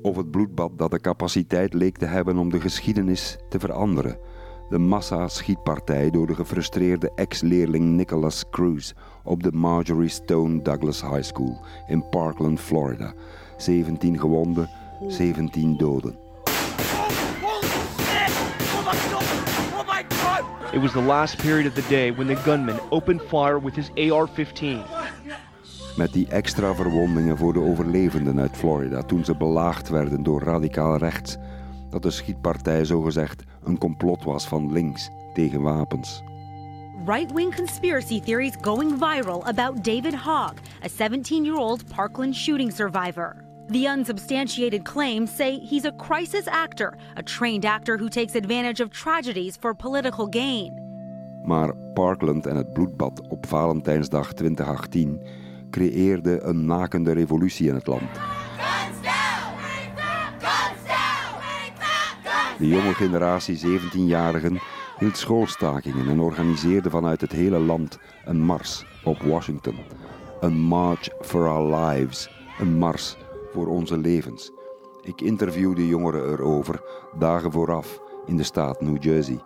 [0.01, 4.17] Of het bloedbad dat de capaciteit leek te hebben om de geschiedenis te veranderen.
[4.69, 8.93] De massa-schietpartij door de gefrustreerde ex-leerling Nicholas Cruz
[9.23, 13.13] op de Marjorie Stone Douglas High School in Parkland, Florida.
[13.57, 14.69] 17 gewonden,
[15.07, 16.15] 17 doden.
[20.73, 24.11] It was the last period of the day when the gunman opened fire with his
[24.11, 24.81] AR 15.
[25.97, 30.97] Met die extra verwondingen voor de overlevenden uit Florida toen ze belaagd werden door radicaal
[30.97, 31.37] rechts,
[31.89, 36.23] dat de schietpartij zogezegd een complot was van links tegen wapens.
[37.05, 40.53] Right wing conspiracy theories going viral about David Hogg,
[40.85, 43.50] a 17 year old Parkland shooting survivor.
[43.71, 48.89] The unsubstantiated claims say he's a crisis actor, a trained actor who takes advantage of
[48.89, 50.73] tragedies for political gain.
[51.43, 55.21] Maar Parkland en het bloedbad op Valentijnsdag 2018
[55.69, 58.09] creëerde een nakende revolutie in het land.
[62.57, 64.59] De jonge generatie 17-jarigen
[64.97, 69.75] hield schoolstakingen en organiseerde vanuit het hele land een mars op Washington.
[70.39, 72.29] Een March for Our Lives,
[72.59, 73.15] een mars
[73.53, 74.51] voor onze levens.
[75.01, 76.81] Ik interviewde jongeren erover
[77.19, 79.39] dagen vooraf in de staat New Jersey.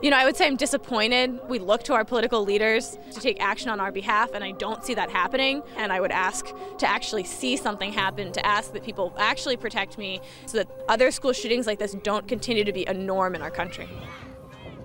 [0.00, 1.40] You know, I would say I'm disappointed.
[1.48, 4.84] We look to our political leaders to take action on our behalf, and I don't
[4.84, 5.62] see that happening.
[5.76, 6.46] And I would ask
[6.78, 11.10] to actually see something happen, to ask that people actually protect me so that other
[11.10, 13.88] school shootings like this don't continue to be a norm in our country.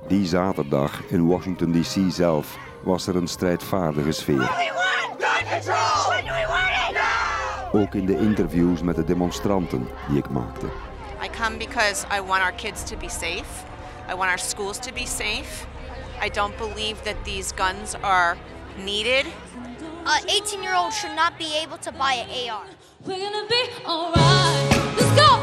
[0.08, 4.50] Die zaterdag in Washington DC zelf was er een strijdvaardige sfeer.
[7.72, 10.66] Ook in de interviews met de demonstranten die ik maakte.
[11.24, 13.66] I come because I want our kids to be safe.
[14.12, 15.66] I want our schools to be safe.
[16.26, 18.38] I don't believe that these guns are
[18.84, 19.26] needed.
[20.06, 22.66] A 18 year old should not be able to buy an AR.
[23.06, 24.96] We're gonna be alright.
[24.98, 25.40] Let's go!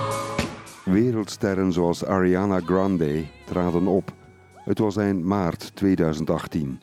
[0.84, 4.12] Wereldsterren zoals Ariana Grande traden op.
[4.64, 6.80] Het was eind maart 2018.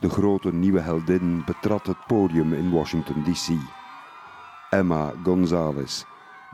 [0.00, 3.77] De grote nieuwe heldin betrad het podium in Washington DC.
[4.70, 6.04] Emma Gonzalez,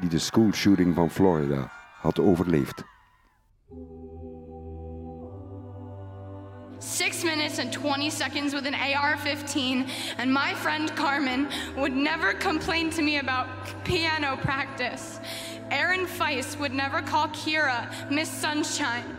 [0.00, 2.82] die de schoolshooting van Florida had overleefd.
[6.78, 9.86] Six minutes and 20 seconds with an AR 15,
[10.18, 13.46] and my friend Carmen would never complain to me about
[13.84, 15.18] piano practice.
[15.70, 19.16] Aaron Feist would never call Kira Miss Sunshine.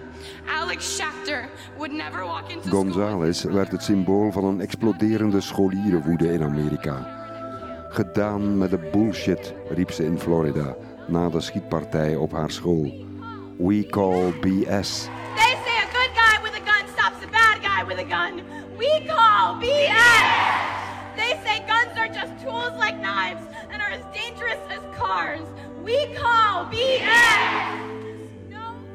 [0.47, 6.43] Alex Schachter would never walk into Gonzalez werd het symbool van een exploderende scholierenwoede in
[6.43, 7.24] Amerika.
[7.95, 10.75] Gedaan met de bullshit, riep ze in Florida
[11.07, 13.05] na de schietpartij op haar school.
[13.57, 15.07] We call BS.
[15.35, 18.43] They say a good guy with a gun stops a bad guy with a gun.
[18.77, 20.27] We call BS!
[21.15, 25.47] They say guns are just tools like knives and are as dangerous as cars.
[25.83, 27.75] We call BS!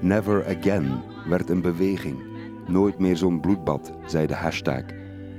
[0.01, 2.19] Never again werd een beweging.
[2.67, 4.83] Nooit meer zo'n bloedbad, zei de hashtag.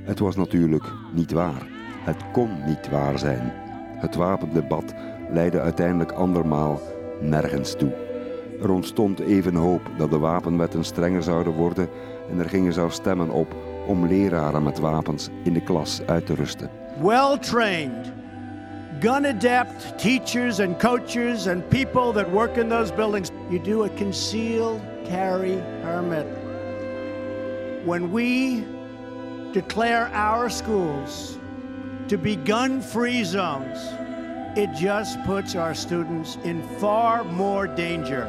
[0.04, 1.81] Het was natuurlijk niet waar.
[2.02, 3.54] Het kon niet waar zijn.
[3.96, 4.94] Het wapendebat
[5.30, 6.80] leidde uiteindelijk andermaal
[7.20, 7.94] nergens toe.
[8.62, 11.90] Er ontstond even hoop dat de wapenwetten strenger zouden worden
[12.32, 13.56] en er gingen zelfs stemmen op
[13.88, 16.70] om leraren met wapens in de klas uit te rusten.
[17.00, 18.12] well trained,
[19.00, 23.32] gun adept teachers and coaches and people that work in those buildings.
[23.50, 26.26] You do a concealed carry permit.
[27.86, 28.64] When we
[29.54, 31.38] declare our schools
[32.12, 33.78] to be gun free zones,
[34.58, 38.28] it just puts our students in far more danger.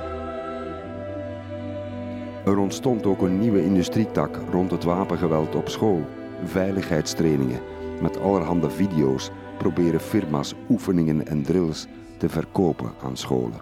[2.44, 6.06] Er ontstond ook een nieuwe industrietak rond het wapengeweld op school.
[6.44, 7.60] Veiligheidstrainingen.
[8.00, 11.86] Met allerhande video's proberen firma's oefeningen en drills
[12.18, 13.60] te verkopen aan scholen.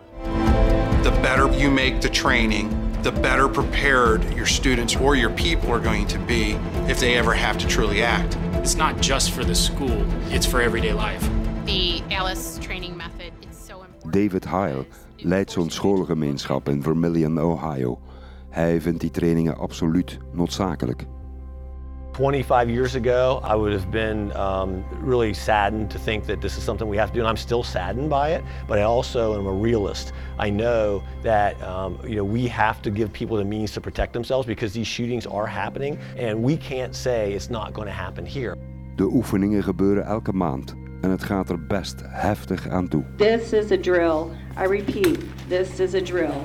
[1.03, 2.68] the better you make the training,
[3.03, 6.59] the better prepared your students or your people are going to be
[6.91, 8.37] if they ever have to truly act.
[8.61, 11.27] It's not just for the school, it's for everyday life.
[11.65, 14.13] The ALICE training method, it's so important.
[14.13, 14.85] David Heil
[15.17, 17.99] leidt zo'n schoolgemeenschap in Vermillion, Ohio.
[18.51, 21.07] Hij vindt die trainingen absoluut noodzakelijk.
[22.13, 26.65] 25 years ago, I would have been um, really saddened to think that this is
[26.65, 28.45] something we have to do, and I'm still saddened by it.
[28.67, 30.13] But I also am a realist.
[30.39, 34.13] I know that um, you know we have to give people the means to protect
[34.13, 38.27] themselves because these shootings are happening, and we can't say it's not going to happen
[38.27, 38.57] here.
[38.97, 43.05] De oefeningen gebeuren elke maand en het gaat er best heftig aan toe.
[43.17, 44.31] This is a drill.
[44.59, 46.43] I repeat, this is a drill.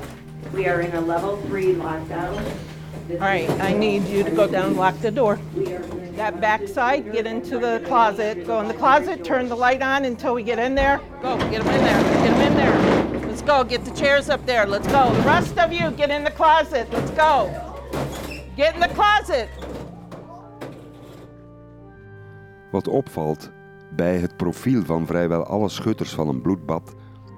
[0.54, 2.42] We are in a level three lockdown.
[3.08, 5.38] All right, I need you to go down, lock the door.
[6.16, 8.48] That back side, get into the closet.
[8.48, 11.00] Go in the closet, turn the light on until we get in there.
[11.22, 13.28] Go, get them in there, get them in there.
[13.28, 15.14] Let's go, get the chairs up there, let's go.
[15.14, 17.48] The rest of you, get in the closet, let's go.
[18.56, 19.50] Get in the closet.
[22.72, 23.52] Wat opvalt
[23.96, 26.96] bij het profiel van vrijwel alle schutters van een bloedbad,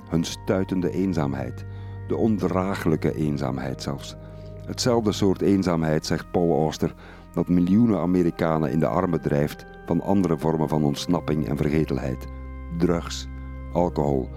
[0.10, 1.66] hun stuitende eenzaamheid,
[2.08, 4.16] de ondraaglijke eenzaamheid zelfs.
[4.68, 6.94] Hetzelfde soort eenzaamheid, zegt Paul Auster,
[7.34, 12.28] dat miljoenen Amerikanen in de armen drijft van andere vormen van ontsnapping en vergetelheid.
[12.78, 13.28] Drugs,
[13.74, 14.30] alcohol,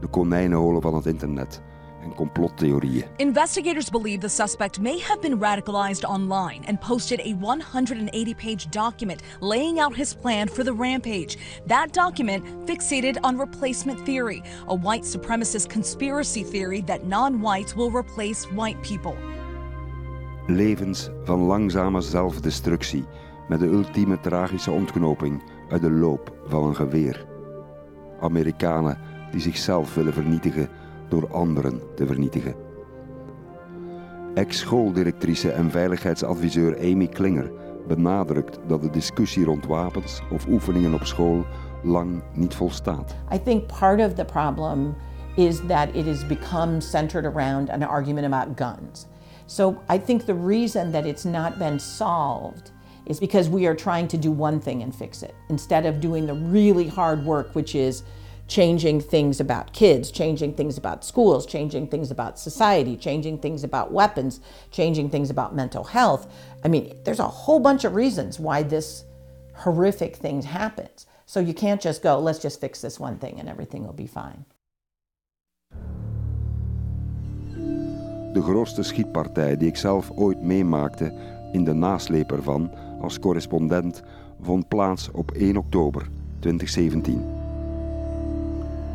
[0.00, 1.62] de konijnenholen van het internet
[2.02, 3.04] en complottheorieën.
[3.16, 9.22] Investigators believe the suspect may have been radicalized online and posted a 180 page document
[9.40, 11.36] laying out his plan for the rampage.
[11.66, 17.90] That document fixated on replacement theory, a white supremacist conspiracy theory that non whites will
[17.90, 19.16] replace white people.
[20.46, 23.04] Levens van langzame zelfdestructie
[23.48, 27.26] met de ultieme tragische ontknoping uit de loop van een geweer.
[28.20, 28.98] Amerikanen
[29.30, 30.68] die zichzelf willen vernietigen
[31.08, 32.54] door anderen te vernietigen.
[34.34, 37.52] Ex-schooldirectrice en veiligheidsadviseur Amy Klinger
[37.86, 41.44] benadrukt dat de discussie rond wapens of oefeningen op school
[41.82, 43.14] lang niet volstaat.
[43.32, 44.94] I think part of the problem
[45.36, 49.06] is that it has become centered around an argument about guns.
[49.46, 52.70] So I think the reason that it's not been solved
[53.06, 56.26] is because we are trying to do one thing and fix it instead of doing
[56.26, 58.02] the really hard work, which is
[58.46, 63.92] changing things about kids, changing things about schools, changing things about society, changing things about
[63.92, 64.40] weapons,
[64.70, 66.30] changing things about mental health.
[66.64, 69.04] I mean, there's a whole bunch of reasons why this
[69.54, 71.06] horrific thing happens.
[71.26, 74.06] So you can't just go, let's just fix this one thing and everything will be
[74.06, 74.44] fine.
[78.34, 81.12] De grootste schietpartij die ik zelf ooit meemaakte
[81.52, 82.70] in de nasleep ervan
[83.00, 84.02] als correspondent
[84.40, 86.08] vond plaats op 1 oktober
[86.38, 87.22] 2017.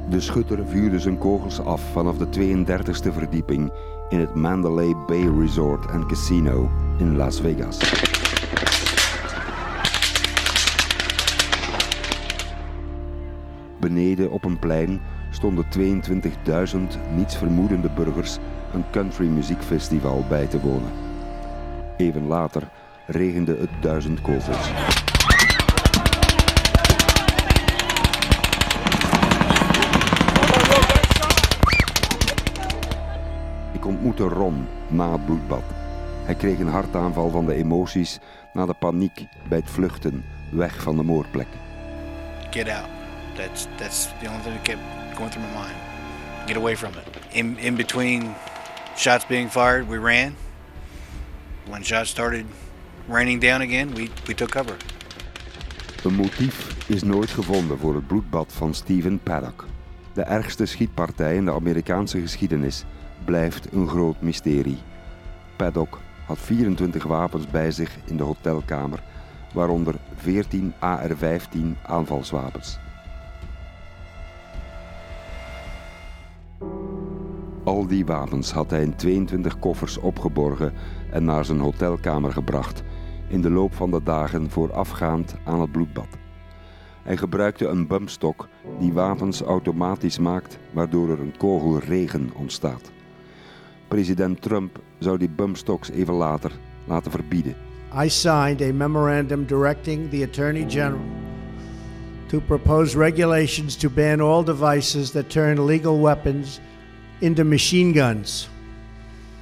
[0.10, 3.72] De schutter vuurde zijn kogels af vanaf de 32e verdieping
[4.10, 7.78] in het Mandalay Bay Resort and Casino in Las Vegas.
[13.80, 16.80] Beneden op een plein stonden 22.000
[17.16, 18.40] nietsvermoedende burgers
[18.74, 20.92] een country muziekfestival bij te wonen.
[21.98, 22.64] Even later
[23.06, 24.70] regende het duizend kogels.
[33.72, 35.64] Ik ontmoette Ron na het bloedbad.
[36.24, 38.20] Hij kreeg een hartaanval van de emoties
[38.54, 41.48] na de paniek bij het vluchten weg van de moordplek.
[42.50, 42.88] Get out.
[43.36, 44.82] That's that's the only thing that kept
[45.16, 45.78] going through my mind.
[46.46, 47.20] Get away from it.
[47.30, 48.34] In in between
[49.00, 50.36] shots being fired, we ran.
[51.68, 52.46] When shots started
[53.08, 54.76] raining down again, we, we took cover.
[56.04, 59.66] Een motief is nooit gevonden voor het bloedbad van Stephen Paddock.
[60.14, 62.84] De ergste schietpartij in de Amerikaanse geschiedenis
[63.26, 64.78] blijft een groot mysterie.
[65.56, 69.04] Paddock had 24 wapens bij zich in de hotelkamer,
[69.54, 72.80] waaronder 14 AR-15 aanvalswapens.
[77.80, 80.74] Al die wapens had hij in 22 koffers opgeborgen
[81.12, 82.84] en naar zijn hotelkamer gebracht
[83.28, 86.08] in de loop van de dagen voorafgaand aan het bloedbad.
[87.04, 88.48] Hij gebruikte een bumpstok
[88.80, 92.92] die wapens automatisch maakt, waardoor er een kogelregen ontstaat.
[93.88, 96.52] President Trump zou die bumpstocks even later
[96.86, 97.56] laten verbieden.
[98.04, 101.06] I signed a memorandum directing the Attorney General
[102.28, 106.60] to propose regulations to ban all devices that turn legal weapons
[107.22, 108.48] into machine guns.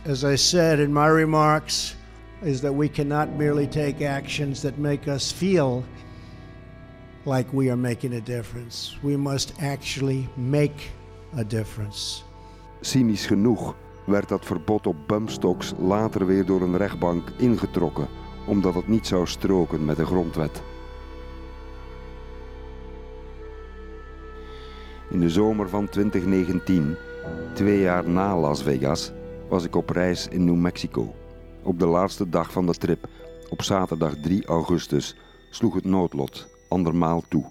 [0.05, 1.95] As I said in my remarks,
[2.41, 5.83] is that we cannot merely take actions that make us feel
[7.25, 8.95] like we are making a difference.
[9.03, 10.91] We must actually make
[11.37, 12.23] a difference.
[12.81, 13.75] Cynisch genoeg
[14.05, 18.07] werd dat verbod op bumpstocks later weer door een rechtbank ingetrokken,
[18.45, 20.61] omdat het niet zou stroken met de grondwet.
[25.09, 26.97] In de zomer van 2019,
[27.53, 29.11] twee jaar na Las Vegas,
[29.49, 31.15] was ik op reis in New Mexico.
[31.63, 33.07] Op de laatste dag van de trip,
[33.49, 35.15] op zaterdag 3 augustus,
[35.49, 37.45] sloeg het noodlot andermaal toe.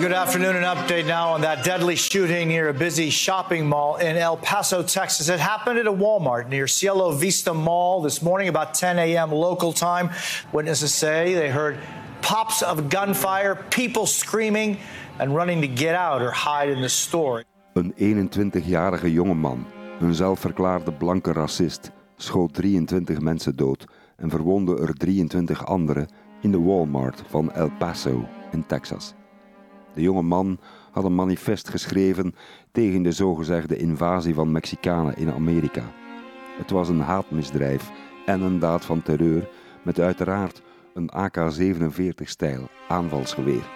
[0.00, 0.56] Good afternoon.
[0.56, 4.82] An update now on that deadly shooting near a busy shopping mall in El Paso,
[4.82, 5.28] Texas.
[5.28, 9.30] It happened at a Walmart near Cielo Vista Mall this morning about 10 a.m.
[9.30, 10.10] local time.
[10.52, 11.78] Witnesses say they heard
[12.22, 14.78] pops of gunfire, people screaming
[15.20, 17.44] and running to get out or hide in the store.
[17.74, 19.66] Een 21-jarige jongeman,
[20.00, 26.08] een zelfverklaarde blanke racist, schoot 23 mensen dood en verwondde er 23 anderen
[26.40, 29.14] in de Walmart van El Paso in Texas.
[29.94, 30.58] De jonge man
[30.90, 32.34] had een manifest geschreven
[32.72, 35.84] tegen de zogezegde invasie van Mexicanen in Amerika.
[36.58, 37.90] Het was een haatmisdrijf
[38.26, 39.48] en een daad van terreur
[39.82, 40.62] met uiteraard
[40.94, 43.70] een AK-47-stijl aanvalsgeweer.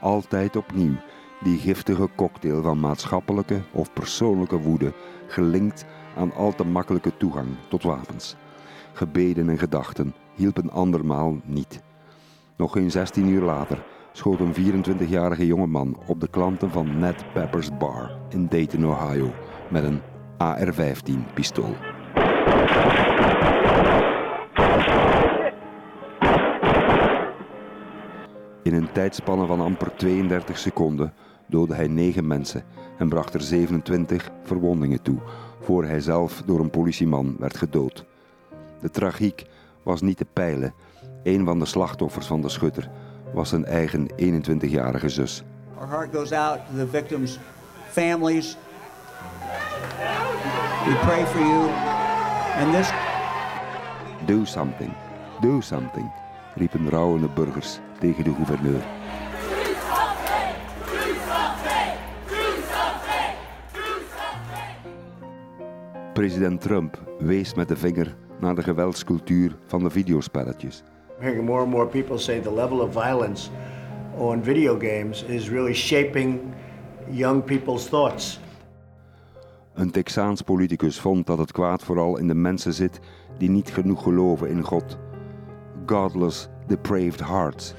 [0.00, 0.96] Altijd opnieuw
[1.42, 4.92] die giftige cocktail van maatschappelijke of persoonlijke woede,
[5.26, 5.84] gelinkt
[6.16, 8.36] aan al te makkelijke toegang tot wapens.
[8.92, 11.82] Gebeden en gedachten hielpen andermaal niet.
[12.56, 17.76] Nog geen 16 uur later schoot een 24-jarige jongeman op de klanten van Ned Pepper's
[17.78, 19.32] Bar in Dayton, Ohio,
[19.70, 20.00] met een
[20.36, 21.74] AR-15 pistool.
[28.62, 31.12] In een tijdspanne van amper 32 seconden
[31.52, 32.64] doodde hij 9 mensen
[32.98, 35.18] en bracht er 27 verwondingen toe,
[35.60, 38.04] voor hij zelf door een politieman werd gedood.
[38.80, 39.46] De tragiek
[39.82, 40.74] was niet te peilen.
[41.22, 42.90] Een van de slachtoffers van de schutter
[43.34, 45.42] was zijn eigen 21-jarige zus.
[45.78, 47.38] Our heart goes out to the victims'
[47.90, 48.56] families.
[50.84, 51.70] We pray for you.
[52.58, 52.90] And this
[54.26, 54.92] Do something,
[55.40, 56.12] do something,
[56.54, 59.01] riepen rouwende burgers tegen de gouverneur.
[66.12, 70.82] President Trump wees met de vinger naar de geweldscultuur van de videospelletjes.
[71.18, 73.50] Hearing more and more people say the level of violence
[74.16, 76.40] on video games is really shaping
[77.10, 78.40] young people's thoughts.
[79.74, 83.00] Een Texaans politicus vond dat het kwaad vooral in de mensen zit
[83.38, 84.98] die niet genoeg geloven in God.
[85.86, 87.74] Godless, depraved hearts.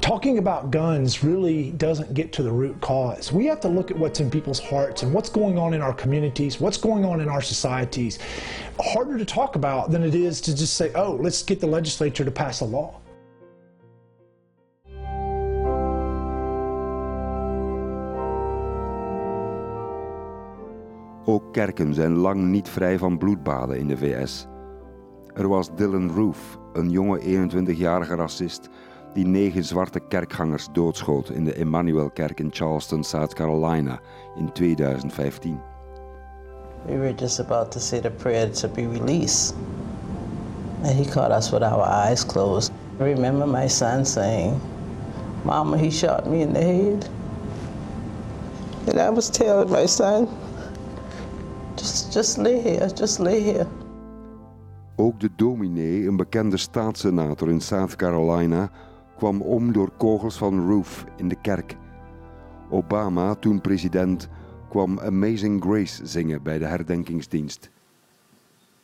[0.00, 3.32] Talking about guns really doesn't get to the root cause.
[3.32, 5.94] We have to look at what's in people's hearts and what's going on in our
[5.94, 8.18] communities, what's going on in our societies.
[8.78, 12.24] Harder to talk about than it is to just say, oh, let's get the legislature
[12.24, 13.00] to pass a law.
[21.28, 24.46] Ook kerken zijn lang niet vrij van bloedbaden in de VS.
[25.34, 28.68] Er was Dylan Roof, een jonge 21-jarige racist
[29.16, 34.00] die negen zwarte kerkgangers doodschoot in de Emmanuelkerk in Charleston, South Carolina
[34.36, 35.60] in 2015.
[36.86, 39.54] We were just about to say the prayer to be released.
[40.82, 42.72] And he caught us with our eyes closed.
[43.00, 44.60] I remember my son saying,
[45.44, 47.08] Mama, he shot me in the head.
[48.86, 50.28] And I was telling my son,
[51.76, 53.66] just, just lay here, just lay here.
[54.96, 58.70] Ook de dominee, een bekende staatssenator in South Carolina,
[59.16, 61.76] kwam om door kogels van Roof in de kerk.
[62.70, 64.28] Obama, toen president,
[64.68, 67.70] kwam Amazing Grace zingen bij de herdenkingsdienst.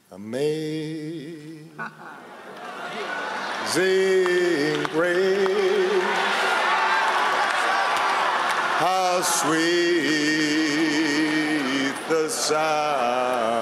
[0.09, 1.71] Amazing
[4.93, 6.01] grace,
[8.79, 10.73] how sweet
[12.09, 13.53] the sound.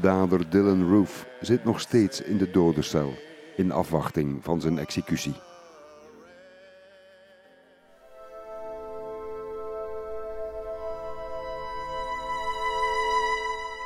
[0.00, 3.14] Dader Dylan Roof zit nog steeds in de dodencel
[3.58, 5.34] in afwachting van zijn executie.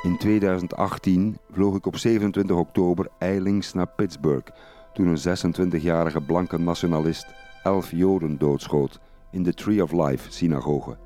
[0.03, 4.51] In 2018 vloog ik op 27 oktober eilings naar Pittsburgh
[4.93, 7.27] toen een 26-jarige blanke nationalist
[7.63, 8.99] elf Joden doodschoot
[9.31, 10.97] in de Tree of Life synagoge.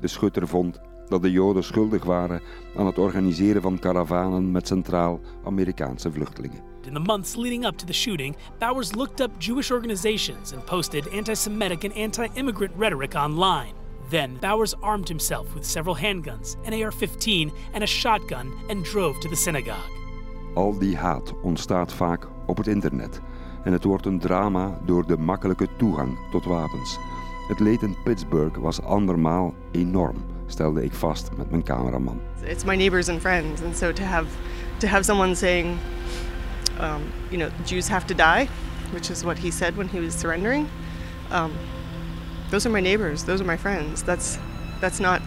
[0.00, 2.40] De schutter vond dat de Joden schuldig waren
[2.76, 6.73] aan het organiseren van karavanen met Centraal-Amerikaanse vluchtelingen.
[6.86, 11.06] In the months leading up to the shooting, Bowers looked up Jewish organizations and posted
[11.08, 13.72] anti Semitic and anti immigrant rhetoric online.
[14.10, 19.18] Then, Bowers armed himself with several handguns, an AR 15, and a shotgun and drove
[19.20, 19.90] to the synagogue.
[20.54, 23.20] Al die haat ontstaat vaak op het internet
[23.64, 26.98] en het wordt een drama door de makkelijke toegang tot wapens.
[27.48, 30.16] Het leed in Pittsburgh was andermaal enorm,
[30.46, 32.20] stelde ik vast met mijn cameraman.
[32.42, 34.26] It's my neighbors and friends, and so to have
[34.78, 35.78] to have someone saying,
[36.78, 38.48] um, you know, Jews have to die,
[38.92, 40.68] which is what he said when he was surrendering.
[41.30, 41.52] Um,
[42.50, 43.24] those are my neighbors.
[43.24, 44.02] Those are my friends.
[44.02, 44.38] That's
[44.80, 45.22] that's not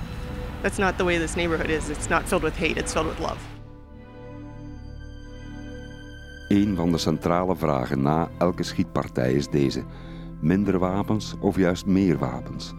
[0.62, 1.89] that's not the way this neighborhood is.
[1.89, 2.78] It's not filled with hate.
[2.78, 3.39] It's filled with love.
[6.48, 9.84] Een van de centrale vragen na elke schietpartij is deze:
[10.39, 12.74] minder wapens of juist meer wapens?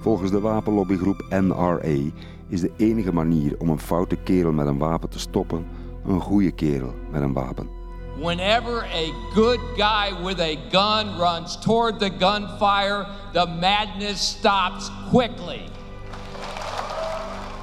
[0.00, 2.10] Volgens de wapenlobbygroep NRA
[2.48, 5.66] is de enige manier om een foute kerel met een wapen te stoppen
[6.06, 7.68] een goede kerel met een wapen.
[8.16, 15.60] Whenever a good guy with a gun runs toward the gunfire, the madness stops quickly.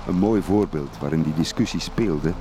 [0.07, 2.33] Een mooi voorbeeld waarin die discussie speelde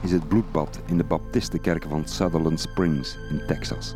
[0.00, 3.94] is het bloedbad in de Baptistenkerk van Sutherland Springs in Texas.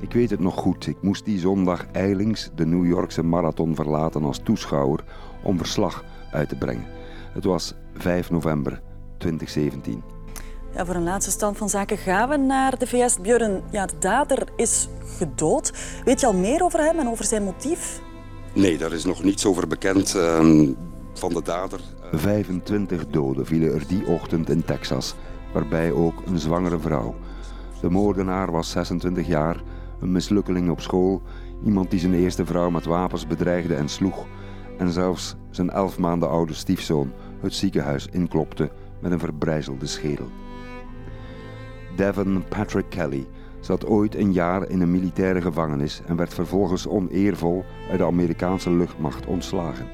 [0.00, 4.24] Ik weet het nog goed, ik moest die zondag eilings de New Yorkse marathon verlaten
[4.24, 5.04] als toeschouwer
[5.42, 6.86] om verslag uit te brengen.
[7.32, 8.82] Het was 5 november
[9.18, 10.11] 2017.
[10.74, 13.20] Ja, voor een laatste stand van zaken gaan we naar de VS.
[13.20, 15.72] Björn, ja, de dader is gedood.
[16.04, 18.00] Weet je al meer over hem en over zijn motief?
[18.54, 20.38] Nee, daar is nog niets over bekend uh,
[21.12, 21.80] van de dader.
[22.12, 25.14] 25 doden vielen er die ochtend in Texas,
[25.52, 27.14] waarbij ook een zwangere vrouw.
[27.80, 29.62] De moordenaar was 26 jaar,
[30.00, 31.22] een mislukkeling op school,
[31.64, 34.26] iemand die zijn eerste vrouw met wapens bedreigde en sloeg
[34.78, 38.70] en zelfs zijn 11 maanden oude stiefzoon het ziekenhuis inklopte
[39.00, 40.26] met een verbrijzelde schedel.
[41.96, 43.26] Devon Patrick Kelly
[43.60, 48.70] zat ooit een jaar in een militaire gevangenis en werd vervolgens oneervol uit de Amerikaanse
[48.70, 49.86] luchtmacht ontslagen.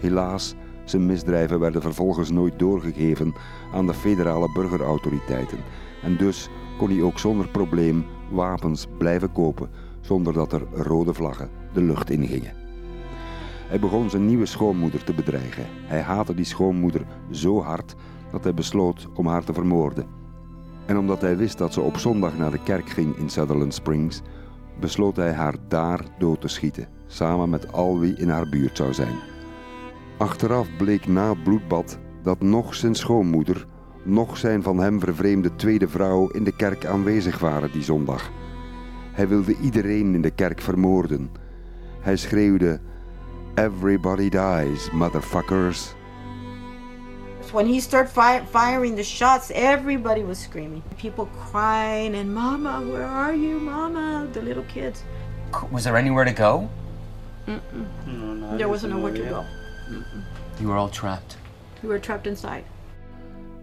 [0.00, 3.34] Helaas, zijn misdrijven werden vervolgens nooit doorgegeven
[3.72, 5.58] aan de federale burgerautoriteiten
[6.02, 9.70] en dus kon hij ook zonder probleem wapens blijven kopen
[10.00, 12.52] zonder dat er rode vlaggen de lucht ingingen.
[13.68, 15.66] Hij begon zijn nieuwe schoonmoeder te bedreigen.
[15.86, 17.94] Hij haatte die schoonmoeder zo hard
[18.30, 20.23] dat hij besloot om haar te vermoorden.
[20.86, 24.22] En omdat hij wist dat ze op zondag naar de kerk ging in Sutherland Springs,
[24.80, 28.92] besloot hij haar daar dood te schieten, samen met al wie in haar buurt zou
[28.92, 29.16] zijn.
[30.18, 33.66] Achteraf bleek na het bloedbad dat nog zijn schoonmoeder,
[34.02, 38.30] nog zijn van hem vervreemde tweede vrouw in de kerk aanwezig waren die zondag.
[39.12, 41.30] Hij wilde iedereen in de kerk vermoorden.
[42.00, 42.80] Hij schreeuwde:
[43.54, 45.94] Everybody dies, motherfuckers.
[47.54, 50.82] When he started fi firing the shots, everybody was screaming.
[50.98, 54.26] People crying and, Mama, where are you, Mama?
[54.32, 55.04] The little kids.
[55.70, 56.68] Was there anywhere to go?
[57.46, 58.58] Mm-mm.
[58.58, 59.44] there wasn't nowhere to go.
[60.60, 61.36] You were all trapped.
[61.80, 62.64] We were trapped inside.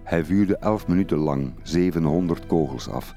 [0.04, 3.14] Hij vuurde 11 minuten lang 700 kogels af.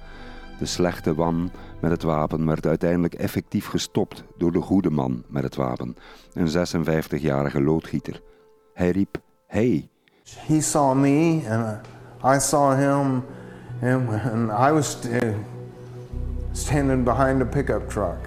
[0.59, 1.51] De slechte man
[1.81, 5.97] met het wapen werd uiteindelijk effectief gestopt door de goede man met het wapen,
[6.33, 8.21] een 56-jarige loodgieter.
[8.73, 9.89] Hij riep: Hey!
[10.47, 11.81] He saw me and
[12.23, 13.27] I saw him,
[13.83, 15.35] and, I was st
[16.53, 18.19] standing behind a pickup truck.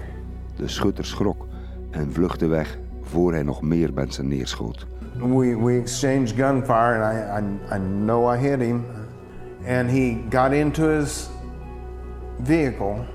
[0.56, 1.46] De schutter schrok
[1.90, 4.86] en vluchtte weg voor hij nog meer mensen neerschoot.
[5.16, 8.84] We, we exchanged gunfire and I, I, I know I hit him.
[9.66, 11.28] And he got into his
[12.44, 13.06] vehicle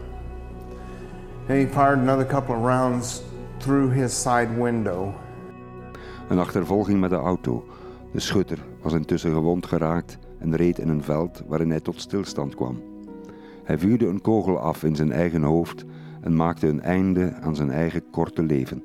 [1.48, 3.22] and he fired another couple of rounds
[3.58, 5.14] through his side window.
[6.30, 7.66] Een achtervolging met de auto.
[8.12, 12.56] De schutter was intussen gewond geraakt en reed in een veld waarin hij tot stilstand
[12.56, 12.82] kwam.
[13.64, 15.86] Hij vuurde een kogel af in zijn eigen hoofd
[16.22, 18.84] en maakte een einde aan zijn eigen korte leven.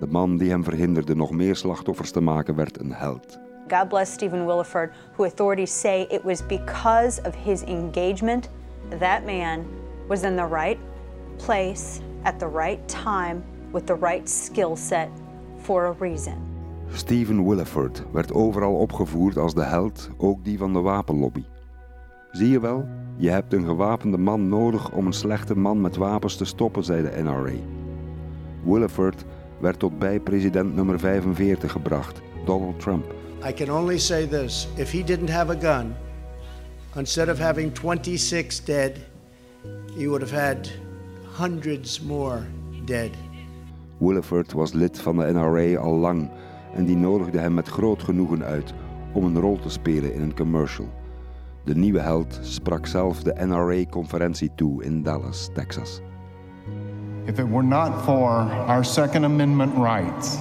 [0.00, 3.38] De man die hem verhinderde nog meer slachtoffers te maken werd een held.
[3.68, 8.50] God bless Stephen Williford, who authorities say it was because of his engagement
[8.98, 9.66] that man
[10.08, 10.78] was in the right
[11.36, 13.42] place at the right time
[13.72, 15.08] with the right skill set
[15.56, 16.47] for a reason.
[16.92, 21.44] Stephen Williford werd overal opgevoerd als de held, ook die van de wapenlobby.
[22.32, 26.36] Zie je wel, je hebt een gewapende man nodig om een slechte man met wapens
[26.36, 27.52] te stoppen, zei de NRA.
[28.64, 29.24] Williford
[29.60, 33.14] werd tot bij president nummer 45 gebracht, Donald Trump.
[33.48, 35.94] I can only say this if he didn't have a gun,
[36.96, 38.92] instead of having 26 dead,
[39.96, 40.70] you would have had
[41.38, 42.40] hundreds more
[42.84, 43.10] dead.
[43.98, 46.30] Williford was lid van de NRA al lang
[46.74, 48.74] en die nodigde hem met groot genoegen uit
[49.12, 50.88] om een rol te spelen in een commercial.
[51.64, 56.00] De nieuwe held sprak zelf de NRA-conferentie toe in Dallas, Texas.
[57.24, 58.30] If it were not for
[58.66, 60.38] our Second Amendment rights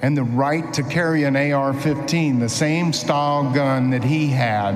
[0.00, 4.74] and the right to carry an AR 15, the same style gun that he had,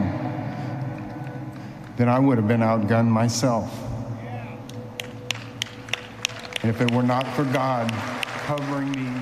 [1.96, 3.70] then I would have been outgunned myself.
[6.62, 7.92] And if it were not for God
[8.46, 9.20] covering me.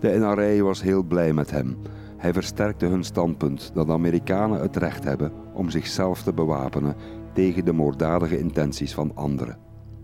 [0.00, 1.76] De NRA was heel blij met hem.
[2.16, 6.96] Hij versterkte hun standpunt dat Amerikanen het recht hebben om zichzelf te bewapenen
[7.32, 9.58] tegen de moorddadige intenties van anderen.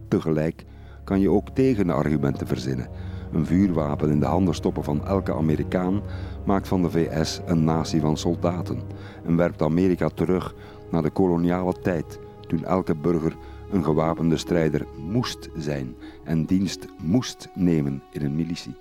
[0.08, 0.64] Tegelijk
[1.04, 2.88] kan je ook tegenargumenten verzinnen.
[3.32, 6.02] Een vuurwapen in de handen stoppen van elke Amerikaan
[6.44, 8.80] maakt van de VS een natie van soldaten
[9.24, 10.54] en werpt Amerika terug
[10.90, 13.36] naar de koloniale tijd, toen elke burger
[13.70, 15.94] een gewapende strijder moest zijn
[16.24, 18.74] en dienst moest nemen in een militie.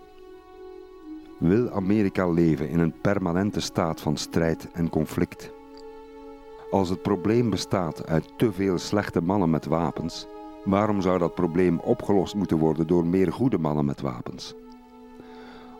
[1.37, 5.51] Wil Amerika leven in een permanente staat van strijd en conflict?
[6.71, 10.27] Als het probleem bestaat uit te veel slechte mannen met wapens,
[10.63, 14.55] waarom zou dat probleem opgelost moeten worden door meer goede mannen met wapens?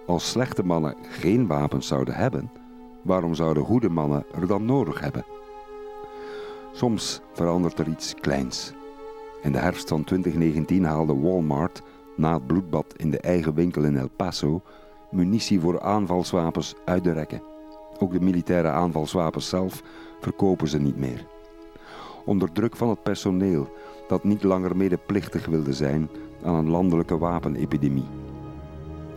[0.06, 2.52] Als slechte mannen geen wapens zouden hebben,
[3.02, 5.26] waarom zouden goede mannen er dan nodig hebben?
[6.72, 8.74] Soms verandert er iets kleins.
[9.44, 11.82] In de herfst van 2019 haalde Walmart,
[12.16, 14.62] na het bloedbad in de eigen winkel in El Paso,
[15.12, 17.42] munitie voor aanvalswapens uit de rekken.
[18.00, 19.84] Ook de militaire aanvalswapens zelf
[20.22, 21.26] verkopen ze niet meer.
[22.26, 23.70] Onder druk van het personeel
[24.08, 26.10] dat niet langer medeplichtig wilde zijn
[26.44, 28.08] aan een landelijke wapenepidemie.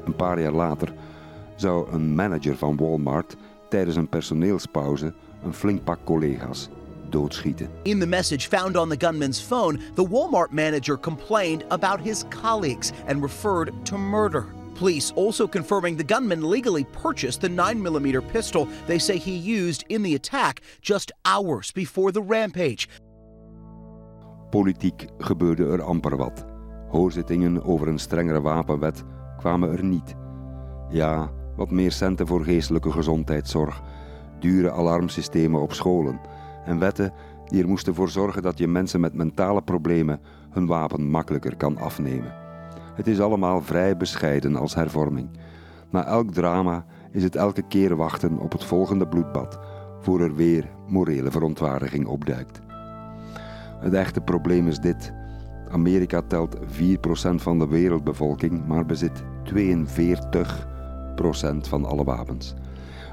[0.04, 0.94] Een paar jaar later
[1.56, 3.36] zou een manager van Walmart
[3.68, 6.70] tijdens een personeelspauze een flink pak collega's
[7.12, 7.68] doodschieten.
[7.82, 12.92] In the message found on the gunman's phone, the Walmart manager complained about his colleagues
[13.06, 14.44] and referred to murder.
[14.74, 20.02] Police also confirming the gunman legally purchased the 9mm pistol they say he used in
[20.02, 22.88] the attack just hours before the rampage.
[24.50, 26.44] Politiek gebeurde er amper wat.
[26.88, 29.02] Hoorzittingen over een strengere wapenwet
[29.36, 30.14] kwamen er niet.
[30.88, 33.82] Ja, wat meer centen voor geestelijke gezondheidszorg,
[34.38, 36.20] dure alarmsystemen op scholen
[36.66, 37.12] en wetten
[37.44, 41.78] die er moesten voor zorgen dat je mensen met mentale problemen hun wapen makkelijker kan
[41.78, 42.34] afnemen.
[42.94, 45.28] Het is allemaal vrij bescheiden als hervorming.
[45.90, 49.58] Na elk drama is het elke keer wachten op het volgende bloedbad,
[50.00, 52.60] voor er weer morele verontwaardiging opduikt.
[53.80, 55.12] Het echte probleem is dit.
[55.70, 56.60] Amerika telt 4%
[57.34, 59.56] van de wereldbevolking, maar bezit 42%
[61.68, 62.54] van alle wapens.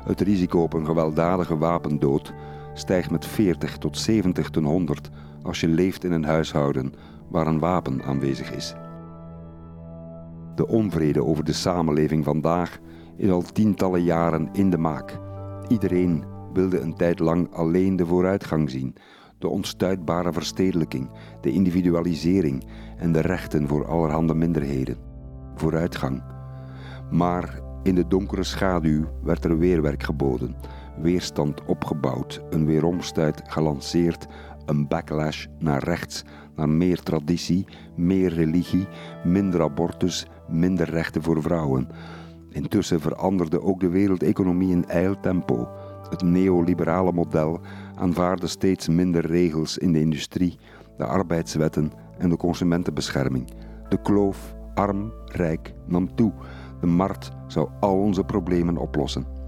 [0.05, 2.33] Het risico op een gewelddadige wapendood
[2.73, 5.09] stijgt met 40 tot 70 ten 100
[5.43, 6.93] als je leeft in een huishouden
[7.29, 8.75] waar een wapen aanwezig is.
[10.55, 12.79] De onvrede over de samenleving vandaag
[13.17, 15.19] is al tientallen jaren in de maak.
[15.67, 18.95] Iedereen wilde een tijd lang alleen de vooruitgang zien,
[19.39, 21.09] de onstuitbare verstedelijking,
[21.41, 22.63] de individualisering
[22.97, 24.97] en de rechten voor allerhande minderheden.
[25.55, 26.23] Vooruitgang.
[27.11, 30.55] Maar in de donkere schaduw werd er weerwerk geboden,
[31.01, 34.27] weerstand opgebouwd, een weeromstuit gelanceerd,
[34.65, 36.23] een backlash naar rechts,
[36.55, 37.65] naar meer traditie,
[37.95, 38.87] meer religie,
[39.23, 41.87] minder abortus, minder rechten voor vrouwen.
[42.49, 45.67] Intussen veranderde ook de wereldeconomie in ijl tempo.
[46.09, 47.59] Het neoliberale model
[47.95, 50.57] aanvaarde steeds minder regels in de industrie,
[50.97, 53.47] de arbeidswetten en de consumentenbescherming.
[53.89, 56.33] De kloof arm-rijk nam toe.
[56.79, 59.42] De markt zou al onze problemen oplossen.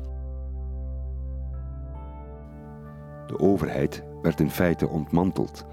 [3.27, 5.65] De overheid werd in feite ontmanteld.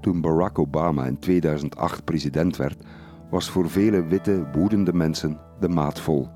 [0.00, 2.76] Toen Barack Obama in 2008 president werd,
[3.30, 6.28] was voor vele witte, woedende mensen de maat vol.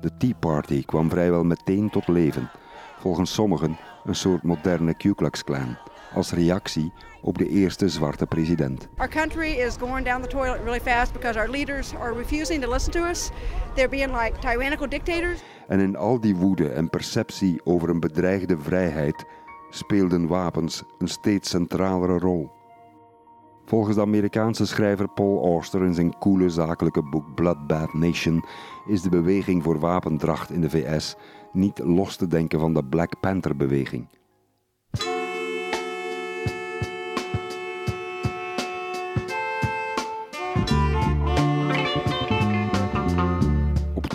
[0.00, 2.50] De Tea Party kwam vrijwel meteen tot leven.
[2.98, 5.76] Volgens sommigen een soort moderne Ku Klux Klan,
[6.14, 6.92] als reactie
[7.22, 8.88] op de eerste zwarte president.
[8.96, 12.72] Our country is going down the toilet really fast because our leaders are refusing to
[12.72, 13.30] listen to us.
[13.74, 15.42] They're being like tyrannical dictators.
[15.68, 19.24] En in al die woede en perceptie over een bedreigde vrijheid
[19.76, 22.50] speelden wapens een steeds centralere rol.
[23.64, 28.44] Volgens de Amerikaanse schrijver Paul Auster in zijn coole zakelijke boek Bloodbath Nation
[28.86, 31.16] is de beweging voor wapendracht in de VS
[31.52, 34.06] niet los te denken van de Black Panther-beweging.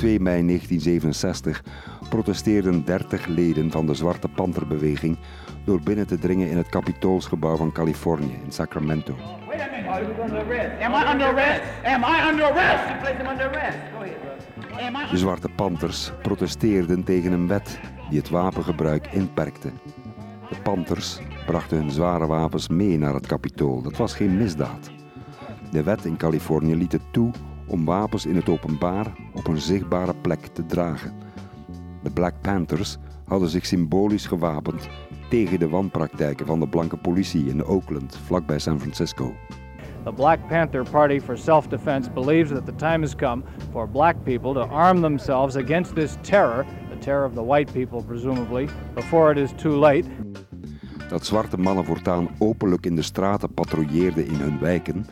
[0.01, 1.63] 2 mei 1967
[2.09, 5.17] protesteerden 30 leden van de Zwarte Panterbeweging
[5.65, 9.15] door binnen te dringen in het Capitoolsgebouw van Californië in Sacramento.
[9.47, 9.89] Wait a minute.
[10.83, 11.61] Am I under arrest?
[11.83, 12.87] Am I under arrest?
[12.87, 13.77] You place him under arrest.
[13.91, 14.85] Go ahead, brother.
[14.85, 17.79] Am I De Zwarte Panthers protesteerden tegen een wet
[18.09, 19.71] die het wapengebruik inperkte.
[20.49, 23.81] De Panthers brachten hun zware wapens mee naar het Capitool.
[23.81, 24.91] Dat was geen misdaad.
[25.71, 27.31] De wet in Californië liet het toe
[27.72, 31.13] om wapens in het openbaar op een zichtbare plek te dragen.
[32.03, 34.89] De Black Panthers hadden zich symbolisch gewapend
[35.30, 39.34] tegen de wanpraktijken van de blanke politie in Oakland, vlakbij San Francisco.
[40.03, 44.53] The Black Panther Party for Self-Defense believes that the time has come for black people
[44.53, 49.38] to arm themselves against this terror, the terror of the white people presumably, before it
[49.38, 50.03] is too late.
[51.09, 55.05] Dat zwarte mannen voortaan openlijk in de straten patrouilleerden in hun wijken,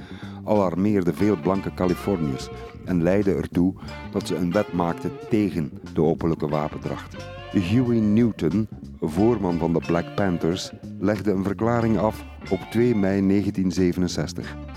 [0.50, 2.50] alarmeerde veel blanke Californiërs
[2.86, 3.74] en leidde ertoe
[4.12, 7.16] dat ze een wet maakten tegen de openlijke wapendracht.
[7.52, 8.68] Huey Newton,
[9.00, 14.68] voorman van de Black Panthers, legde een verklaring af op 2 mei 1967.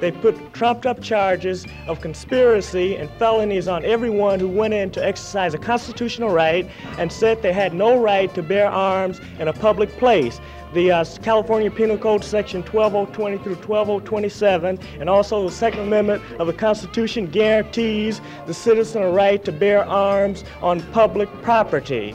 [0.00, 5.04] They put trumped up charges of conspiracy and felonies on everyone who went in to
[5.04, 9.52] exercise a constitutional right and said they had no right to bear arms in a
[9.52, 10.40] public place.
[10.72, 16.46] The uh, California Penal Code section 12020 through 12027 and also the Second Amendment of
[16.46, 22.14] the Constitution guarantees the citizen a right to bear arms on public property.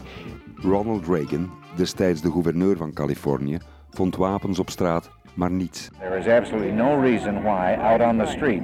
[0.64, 3.60] Ronald Reagan, destijds de gouverneur van Californië,
[3.90, 5.90] vond wapens op straat, maar niets.
[6.00, 8.64] There is absolutely no reason why out on the street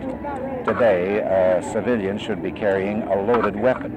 [0.64, 1.24] today
[1.72, 3.92] civilians should be carrying a loaded weapon.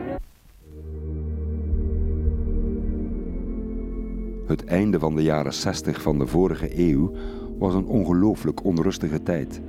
[4.46, 7.12] Het einde van de jaren 60 van de vorige eeuw
[7.58, 9.60] was een ongelooflijk onrustige tijd.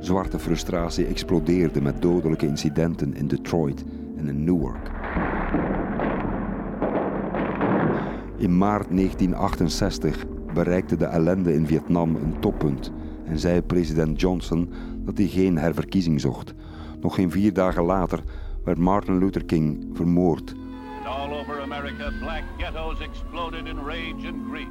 [0.00, 3.84] Zwarte frustratie explodeerde met dodelijke incidenten in Detroit
[4.16, 4.90] en in Newark.
[8.36, 10.26] In maart 1968
[10.56, 12.92] bereikte de ellende in Vietnam een toppunt
[13.24, 14.72] en zei president Johnson
[15.04, 16.54] dat hij geen herverkiezing zocht.
[17.00, 18.22] Nog geen vier dagen later
[18.64, 20.54] werd Martin Luther King vermoord.
[21.04, 24.68] All over America, black ghettos exploded in rage and grief.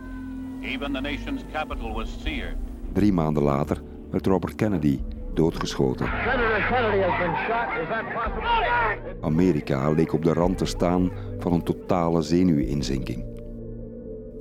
[0.62, 2.56] Even the nation's capital was seared.
[2.94, 3.82] Drie maanden later
[4.12, 5.00] werd Robert Kennedy
[5.34, 6.06] doodgeschoten.
[6.06, 7.82] Senator Kennedy has been shot.
[7.82, 9.16] Is that possible?
[9.22, 13.35] Amerika leek op de rand te staan van een totale zenuwinzinking.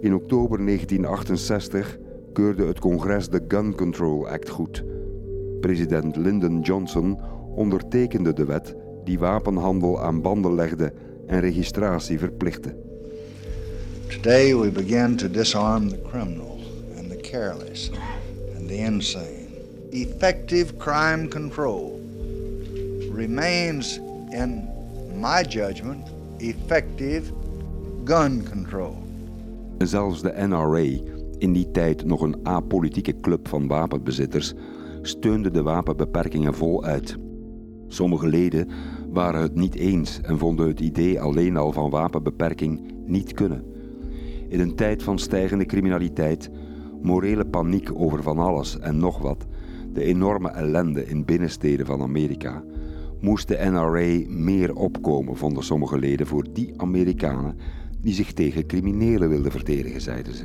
[0.04, 1.98] In oktober 1968
[2.32, 4.84] keurde het congres de Gun Control Act goed.
[5.60, 7.18] President Lyndon Johnson
[7.54, 8.74] ondertekende de wet
[9.04, 10.92] die wapenhandel aan banden legde
[11.26, 12.76] en registratie verplichtte.
[14.08, 16.58] Today we begin to disarm the criminal
[16.98, 17.90] and the careless
[18.56, 19.48] and the insane.
[19.90, 22.00] Effective crime control
[23.14, 24.00] remains,
[24.30, 24.68] in
[25.20, 27.22] my judgment, effective
[28.04, 29.03] gun control.
[29.78, 34.54] Zelfs de NRA, in die tijd nog een apolitieke club van wapenbezitters,
[35.02, 37.16] steunde de wapenbeperkingen voluit.
[37.88, 38.68] Sommige leden
[39.12, 43.64] waren het niet eens en vonden het idee alleen al van wapenbeperking niet kunnen.
[44.48, 46.50] In een tijd van stijgende criminaliteit,
[47.02, 49.46] morele paniek over van alles en nog wat,
[49.92, 52.62] de enorme ellende in binnensteden van Amerika,
[53.20, 57.56] moest de NRA meer opkomen, vonden sommige leden, voor die Amerikanen
[58.04, 60.44] die zich tegen criminelen wilden verdedigen, zeiden ze.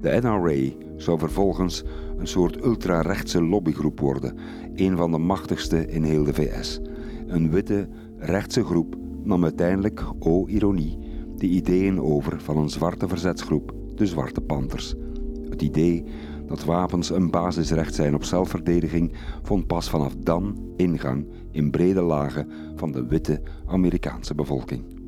[0.00, 1.84] De NRA zou vervolgens
[2.18, 4.36] een soort ultrarechtse lobbygroep worden,
[4.74, 6.80] een van de machtigste in heel de VS.
[7.26, 7.88] Een witte,
[8.18, 10.98] rechtse groep nam uiteindelijk, o ironie,
[11.36, 14.94] de ideeën over van een zwarte verzetsgroep, de Zwarte Panthers.
[15.50, 16.04] Het idee
[16.46, 22.48] dat wapens een basisrecht zijn op zelfverdediging vond pas vanaf dan ingang in brede lagen
[22.76, 25.01] van de witte Amerikaanse bevolking.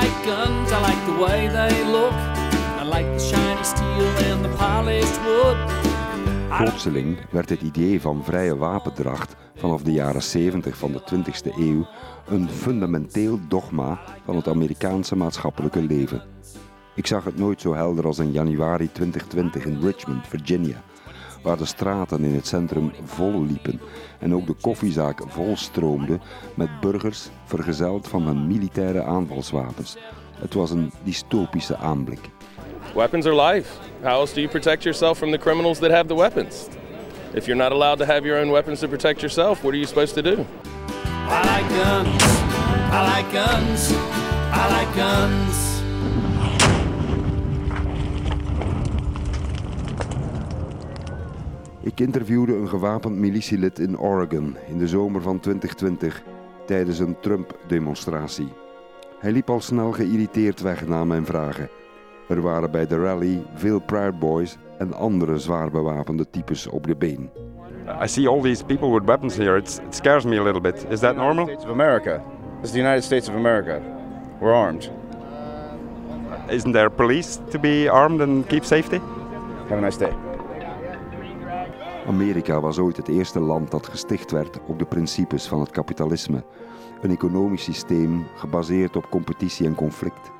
[0.00, 2.12] Like guns, I like the way they look.
[2.12, 5.56] I like the shiny steel and the polished wood.
[6.48, 11.86] Plotseling werd het idee van vrije wapendracht vanaf de jaren 70 van de 20e eeuw
[12.26, 16.22] een fundamenteel dogma van het Amerikaanse maatschappelijke leven.
[16.94, 20.82] Ik zag het nooit zo helder als in januari 2020 in Richmond, Virginia,
[21.48, 23.80] waar de straten in het centrum vol liepen
[24.18, 26.18] en ook de koffiezaak vol stroomde
[26.54, 29.96] met burgers vergezeld van hun militaire aanvalswapens.
[30.40, 32.20] Het was een dystopische aanblik.
[32.94, 33.70] Weapons are life.
[34.02, 36.66] How else do you protect yourself from the criminals that have the weapons?
[37.34, 39.86] If you're not allowed to have your own weapons to protect yourself, what are you
[39.86, 40.46] supposed to do?
[41.28, 42.22] I like guns.
[42.92, 43.92] I like guns.
[44.52, 45.67] I like guns.
[51.88, 56.22] Ik interviewde een gewapend militielid in Oregon in de zomer van 2020
[56.66, 58.48] tijdens een Trump-demonstratie.
[59.18, 61.68] Hij liep al snel geïrriteerd weg na mijn vragen.
[62.28, 66.96] Er waren bij de rally veel Proud Boys en andere zwaar bewapende types op de
[66.96, 67.30] been.
[68.02, 69.56] I see all these people with weapons here.
[69.56, 70.86] It's, it scares me a little bit.
[70.88, 71.44] Is that normal?
[71.44, 72.22] States of America.
[72.62, 73.80] Is the United States of America.
[74.40, 74.90] We're armed.
[76.50, 79.00] Isn't there police to be armed and keep safety?
[79.68, 80.27] Have a nice day.
[82.08, 86.44] Amerika was ooit het eerste land dat gesticht werd op de principes van het kapitalisme.
[87.02, 90.30] Een economisch systeem gebaseerd op competitie en conflict.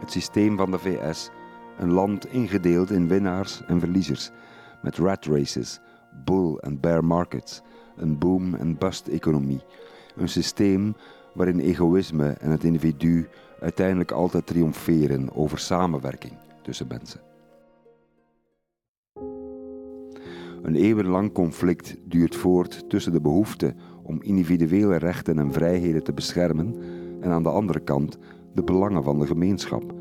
[0.00, 1.30] Het systeem van de VS,
[1.78, 4.30] een land ingedeeld in winnaars en verliezers,
[4.82, 5.80] met rat races,
[6.24, 7.62] bull en bear markets,
[7.96, 9.64] een boom- en bust-economie.
[10.16, 10.96] Een systeem
[11.34, 13.28] waarin egoïsme en het individu
[13.60, 17.27] uiteindelijk altijd triomferen over samenwerking tussen mensen.
[20.62, 26.74] Een eeuwenlang conflict duurt voort tussen de behoefte om individuele rechten en vrijheden te beschermen
[27.20, 28.18] en aan de andere kant
[28.54, 29.97] de belangen van de gemeenschap.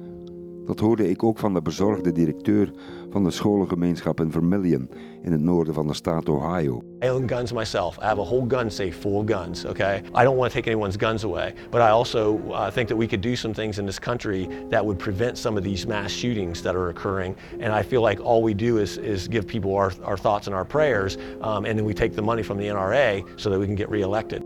[0.67, 2.71] Dat hoorde ik ook van de bezorgde directeur
[3.09, 4.89] van de scholengemeenschap in Vermillion
[5.21, 6.81] in het noorden van de staat Ohio.
[7.03, 7.97] I own guns myself.
[7.97, 10.01] I have a whole gun safe full of guns, okay?
[10.13, 13.07] I don't want to take anyone's guns away, but I also uh, think that we
[13.07, 16.61] could do some things in this country that would prevent some of these mass shootings
[16.61, 17.35] that are occurring.
[17.59, 20.55] And I feel like all we do is, is give people our, our thoughts and
[20.55, 23.65] our prayers, um, and then we take the money from the NRA so that we
[23.65, 24.43] can get reelected.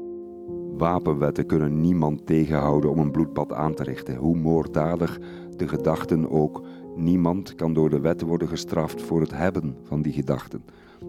[0.82, 5.20] Wapenwetten kunnen niemand tegenhouden om een bloedbad aan te richten, hoe moorddadig
[5.62, 6.62] de gedachten ook.
[6.96, 10.64] Niemand kan door de wet worden gestraft voor het hebben van die gedachten.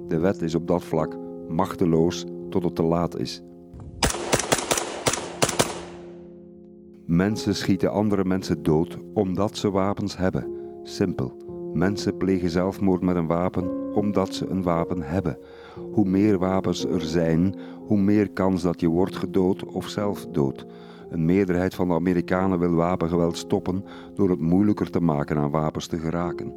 [0.09, 1.17] De wet is op dat vlak
[1.49, 3.43] machteloos tot het te laat is.
[7.07, 10.47] Mensen schieten andere mensen dood omdat ze wapens hebben.
[10.83, 11.37] Simpel.
[11.75, 15.39] Mensen plegen zelfmoord met een wapen omdat ze een wapen hebben.
[15.93, 17.55] Hoe meer wapens er zijn,
[17.87, 20.67] hoe meer kans dat je wordt gedood of zelf dood.
[21.13, 23.85] Een meerderheid van de Amerikanen wil wapengeweld stoppen
[24.15, 26.55] door het moeilijker te maken aan wapens te geraken.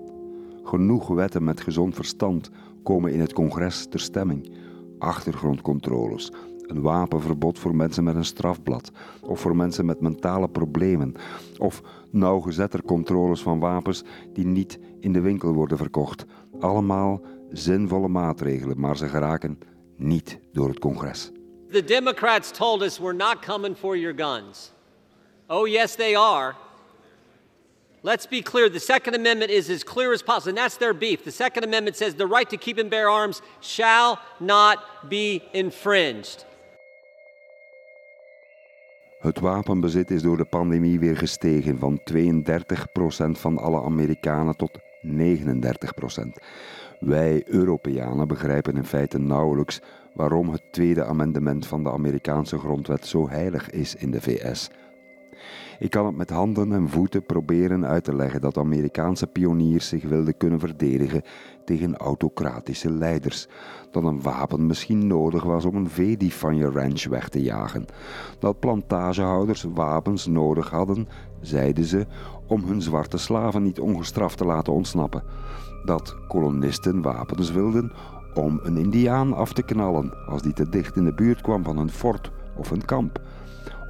[0.64, 2.52] Genoeg wetten met gezond verstand
[2.84, 4.52] komen in het congres ter stemming.
[5.00, 6.32] Achtergrondcontroles,
[6.62, 8.92] een wapenverbod voor mensen met een strafblad
[9.22, 11.14] of voor mensen met mentale problemen
[11.58, 11.82] of
[12.12, 14.04] nauwgezetter controles van wapens
[14.34, 16.26] die niet in de winkel worden verkocht.
[16.60, 19.60] Allemaal zinvolle maatregelen, maar ze geraken
[19.98, 21.32] niet door het congres.
[21.76, 24.72] The Democrats told us we're not coming for your guns.
[25.50, 26.56] Oh, yes, they are.
[28.02, 31.26] Let's be clear the Second Amendment is as clear as possible, and that's their beef.
[31.26, 36.46] The Second Amendment says the right to keep and bear arms shall not be infringed.
[39.20, 45.10] Het wapenbezit is door de pandemie weer gestegen van 32% van alle Amerikanen tot 39%.
[47.00, 49.82] Wij Europeanen begrijpen in feite nauwelijks
[50.16, 54.70] waarom het tweede amendement van de Amerikaanse grondwet zo heilig is in de VS.
[55.80, 60.04] Ik kan het met handen en voeten proberen uit te leggen dat Amerikaanse pioniers zich
[60.04, 61.22] wilden kunnen verdedigen
[61.66, 63.48] tegen autocratische leiders.
[63.92, 67.86] Dat een wapen misschien nodig was om een veedief van je ranch weg te jagen.
[68.40, 71.08] Dat plantagehouders wapens nodig hadden,
[71.42, 72.06] zeiden ze,
[72.48, 75.24] om hun zwarte slaven niet ongestraft te laten ontsnappen.
[75.86, 77.92] Dat kolonisten wapens wilden
[78.36, 81.78] om een indiaan af te knallen als die te dicht in de buurt kwam van
[81.78, 83.22] een fort of een kamp.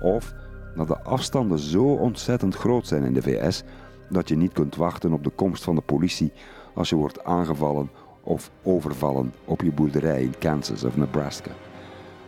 [0.01, 0.33] Of
[0.75, 3.63] dat de afstanden zo ontzettend groot zijn in de VS
[4.09, 6.31] dat je niet kunt wachten op de komst van de politie
[6.73, 7.89] als je wordt aangevallen
[8.23, 11.51] of overvallen op je boerderij in Kansas of Nebraska.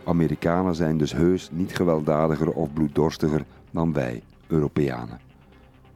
[0.04, 5.20] Amerikanen zijn dus heus niet gewelddadiger of bloeddorstiger dan wij, Europeanen.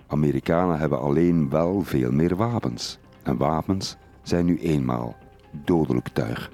[0.06, 2.98] Amerikanen hebben alleen wel veel meer wapens.
[3.22, 5.16] En wapens zijn nu eenmaal
[5.64, 6.50] dodelijk tuig.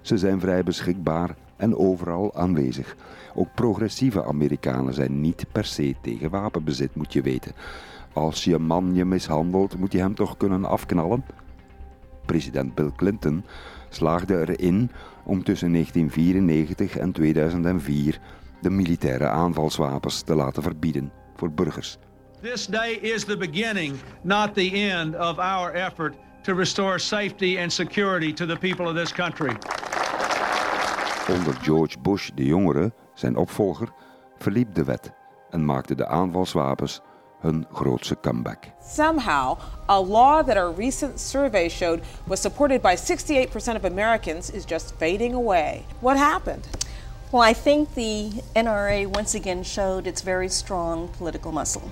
[0.00, 2.96] Ze zijn vrij beschikbaar en overal aanwezig.
[3.34, 7.52] Ook progressieve Amerikanen zijn niet per se tegen wapenbezit, moet je weten.
[8.12, 11.24] Als je man je mishandelt, moet je hem toch kunnen afknallen?
[12.24, 13.44] President Bill Clinton
[13.88, 14.90] slaagde erin
[15.24, 18.20] om tussen 1994 en 2004
[18.60, 21.98] de militaire aanvalswapens te laten verbieden voor burgers.
[22.40, 27.72] This day is the beginning, not the end of our effort to restore safety and
[27.72, 29.56] security to the people of this country.
[31.28, 33.88] Onder George Bush de jongere, zijn opvolger,
[34.38, 35.12] verliep de wet
[35.50, 37.00] en maakte de aanvalswapens
[37.40, 38.72] hun grootste comeback.
[38.82, 44.64] Somehow, a law that a recent survey showed was supported by 68% of Americans is
[44.64, 45.84] just fading away.
[46.00, 46.68] What happened?
[47.32, 51.90] Well, I think the NRA once again showed its very strong political muscle.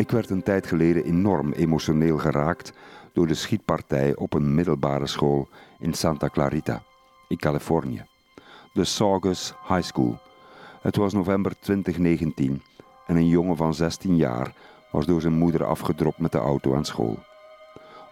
[0.00, 2.72] Ik werd een tijd geleden enorm emotioneel geraakt
[3.12, 5.48] door de schietpartij op een middelbare school
[5.78, 6.82] in Santa Clarita,
[7.28, 8.04] in Californië.
[8.72, 10.18] de Saugus High School.
[10.80, 12.62] Het was november 2019
[13.06, 14.54] en een jongen van 16 jaar
[14.90, 17.18] was door zijn moeder afgedropt met de auto aan school.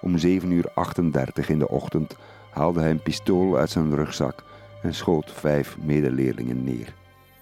[0.00, 2.16] Om 7 uur 38 in de ochtend
[2.50, 4.44] haalde hij een pistool uit zijn rugzak
[4.82, 6.94] en schoot vijf medeleerlingen neer.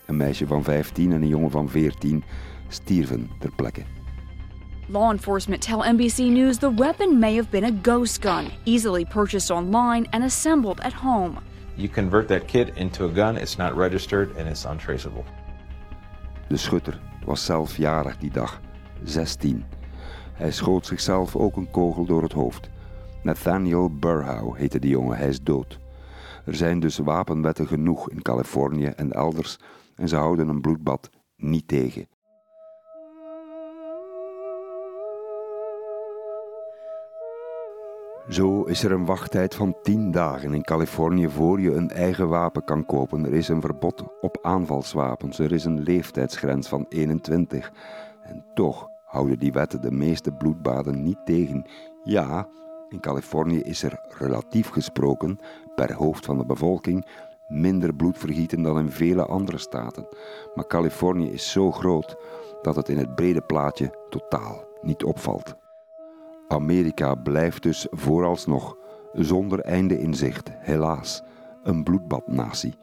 [0.05, 2.25] Een meisje van 15 en een jongen van 14
[2.69, 3.83] stierven ter plekke.
[4.89, 9.51] Law enforcement tell NBC News the weapon may have been a ghost gun, easily purchased
[9.51, 11.39] online and assembled at home.
[11.77, 15.25] You convert that kit into a gun, it's not registered and it's untraceable.
[16.49, 18.61] De schutter was zelf jarig die dag,
[19.05, 19.65] 16.
[20.33, 22.71] Hij schoot zichzelf ook een kogel door het hoofd.
[23.23, 25.79] Nathaniel Burhow heette de jongen, hij is dood.
[26.45, 29.59] Er zijn dus wapenwetten genoeg in Californië en elders
[29.95, 32.09] en ze houden een bloedbad niet tegen.
[38.29, 42.65] Zo is er een wachttijd van 10 dagen in Californië voor je een eigen wapen
[42.65, 43.27] kan kopen.
[43.27, 45.39] Er is een verbod op aanvalswapens.
[45.39, 47.73] Er is een leeftijdsgrens van 21.
[48.23, 51.65] En toch houden die wetten de meeste bloedbaden niet tegen.
[52.05, 52.49] Ja,
[52.89, 55.39] in Californië is er relatief gesproken,
[55.75, 57.07] per hoofd van de bevolking,
[57.49, 60.09] minder bloedvergieten dan in vele andere staten.
[60.55, 62.17] Maar Californië is zo groot
[62.63, 65.66] dat het in het brede plaatje totaal niet opvalt.
[66.49, 68.77] Amerika blijft dus vooralsnog
[69.13, 71.23] zonder einde in zicht, helaas,
[71.63, 72.75] een bloedbadnatie.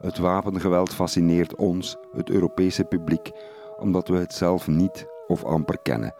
[0.00, 3.30] Het wapengeweld fascineert ons, het Europese publiek,
[3.78, 6.14] omdat we het zelf niet of amper kennen.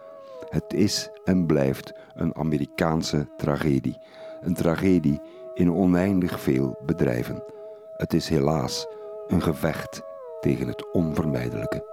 [0.49, 3.97] Het is en blijft een Amerikaanse tragedie.
[4.41, 5.21] Een tragedie
[5.53, 7.43] in oneindig veel bedrijven.
[7.97, 8.87] Het is helaas
[9.27, 10.01] een gevecht
[10.39, 11.92] tegen het onvermijdelijke.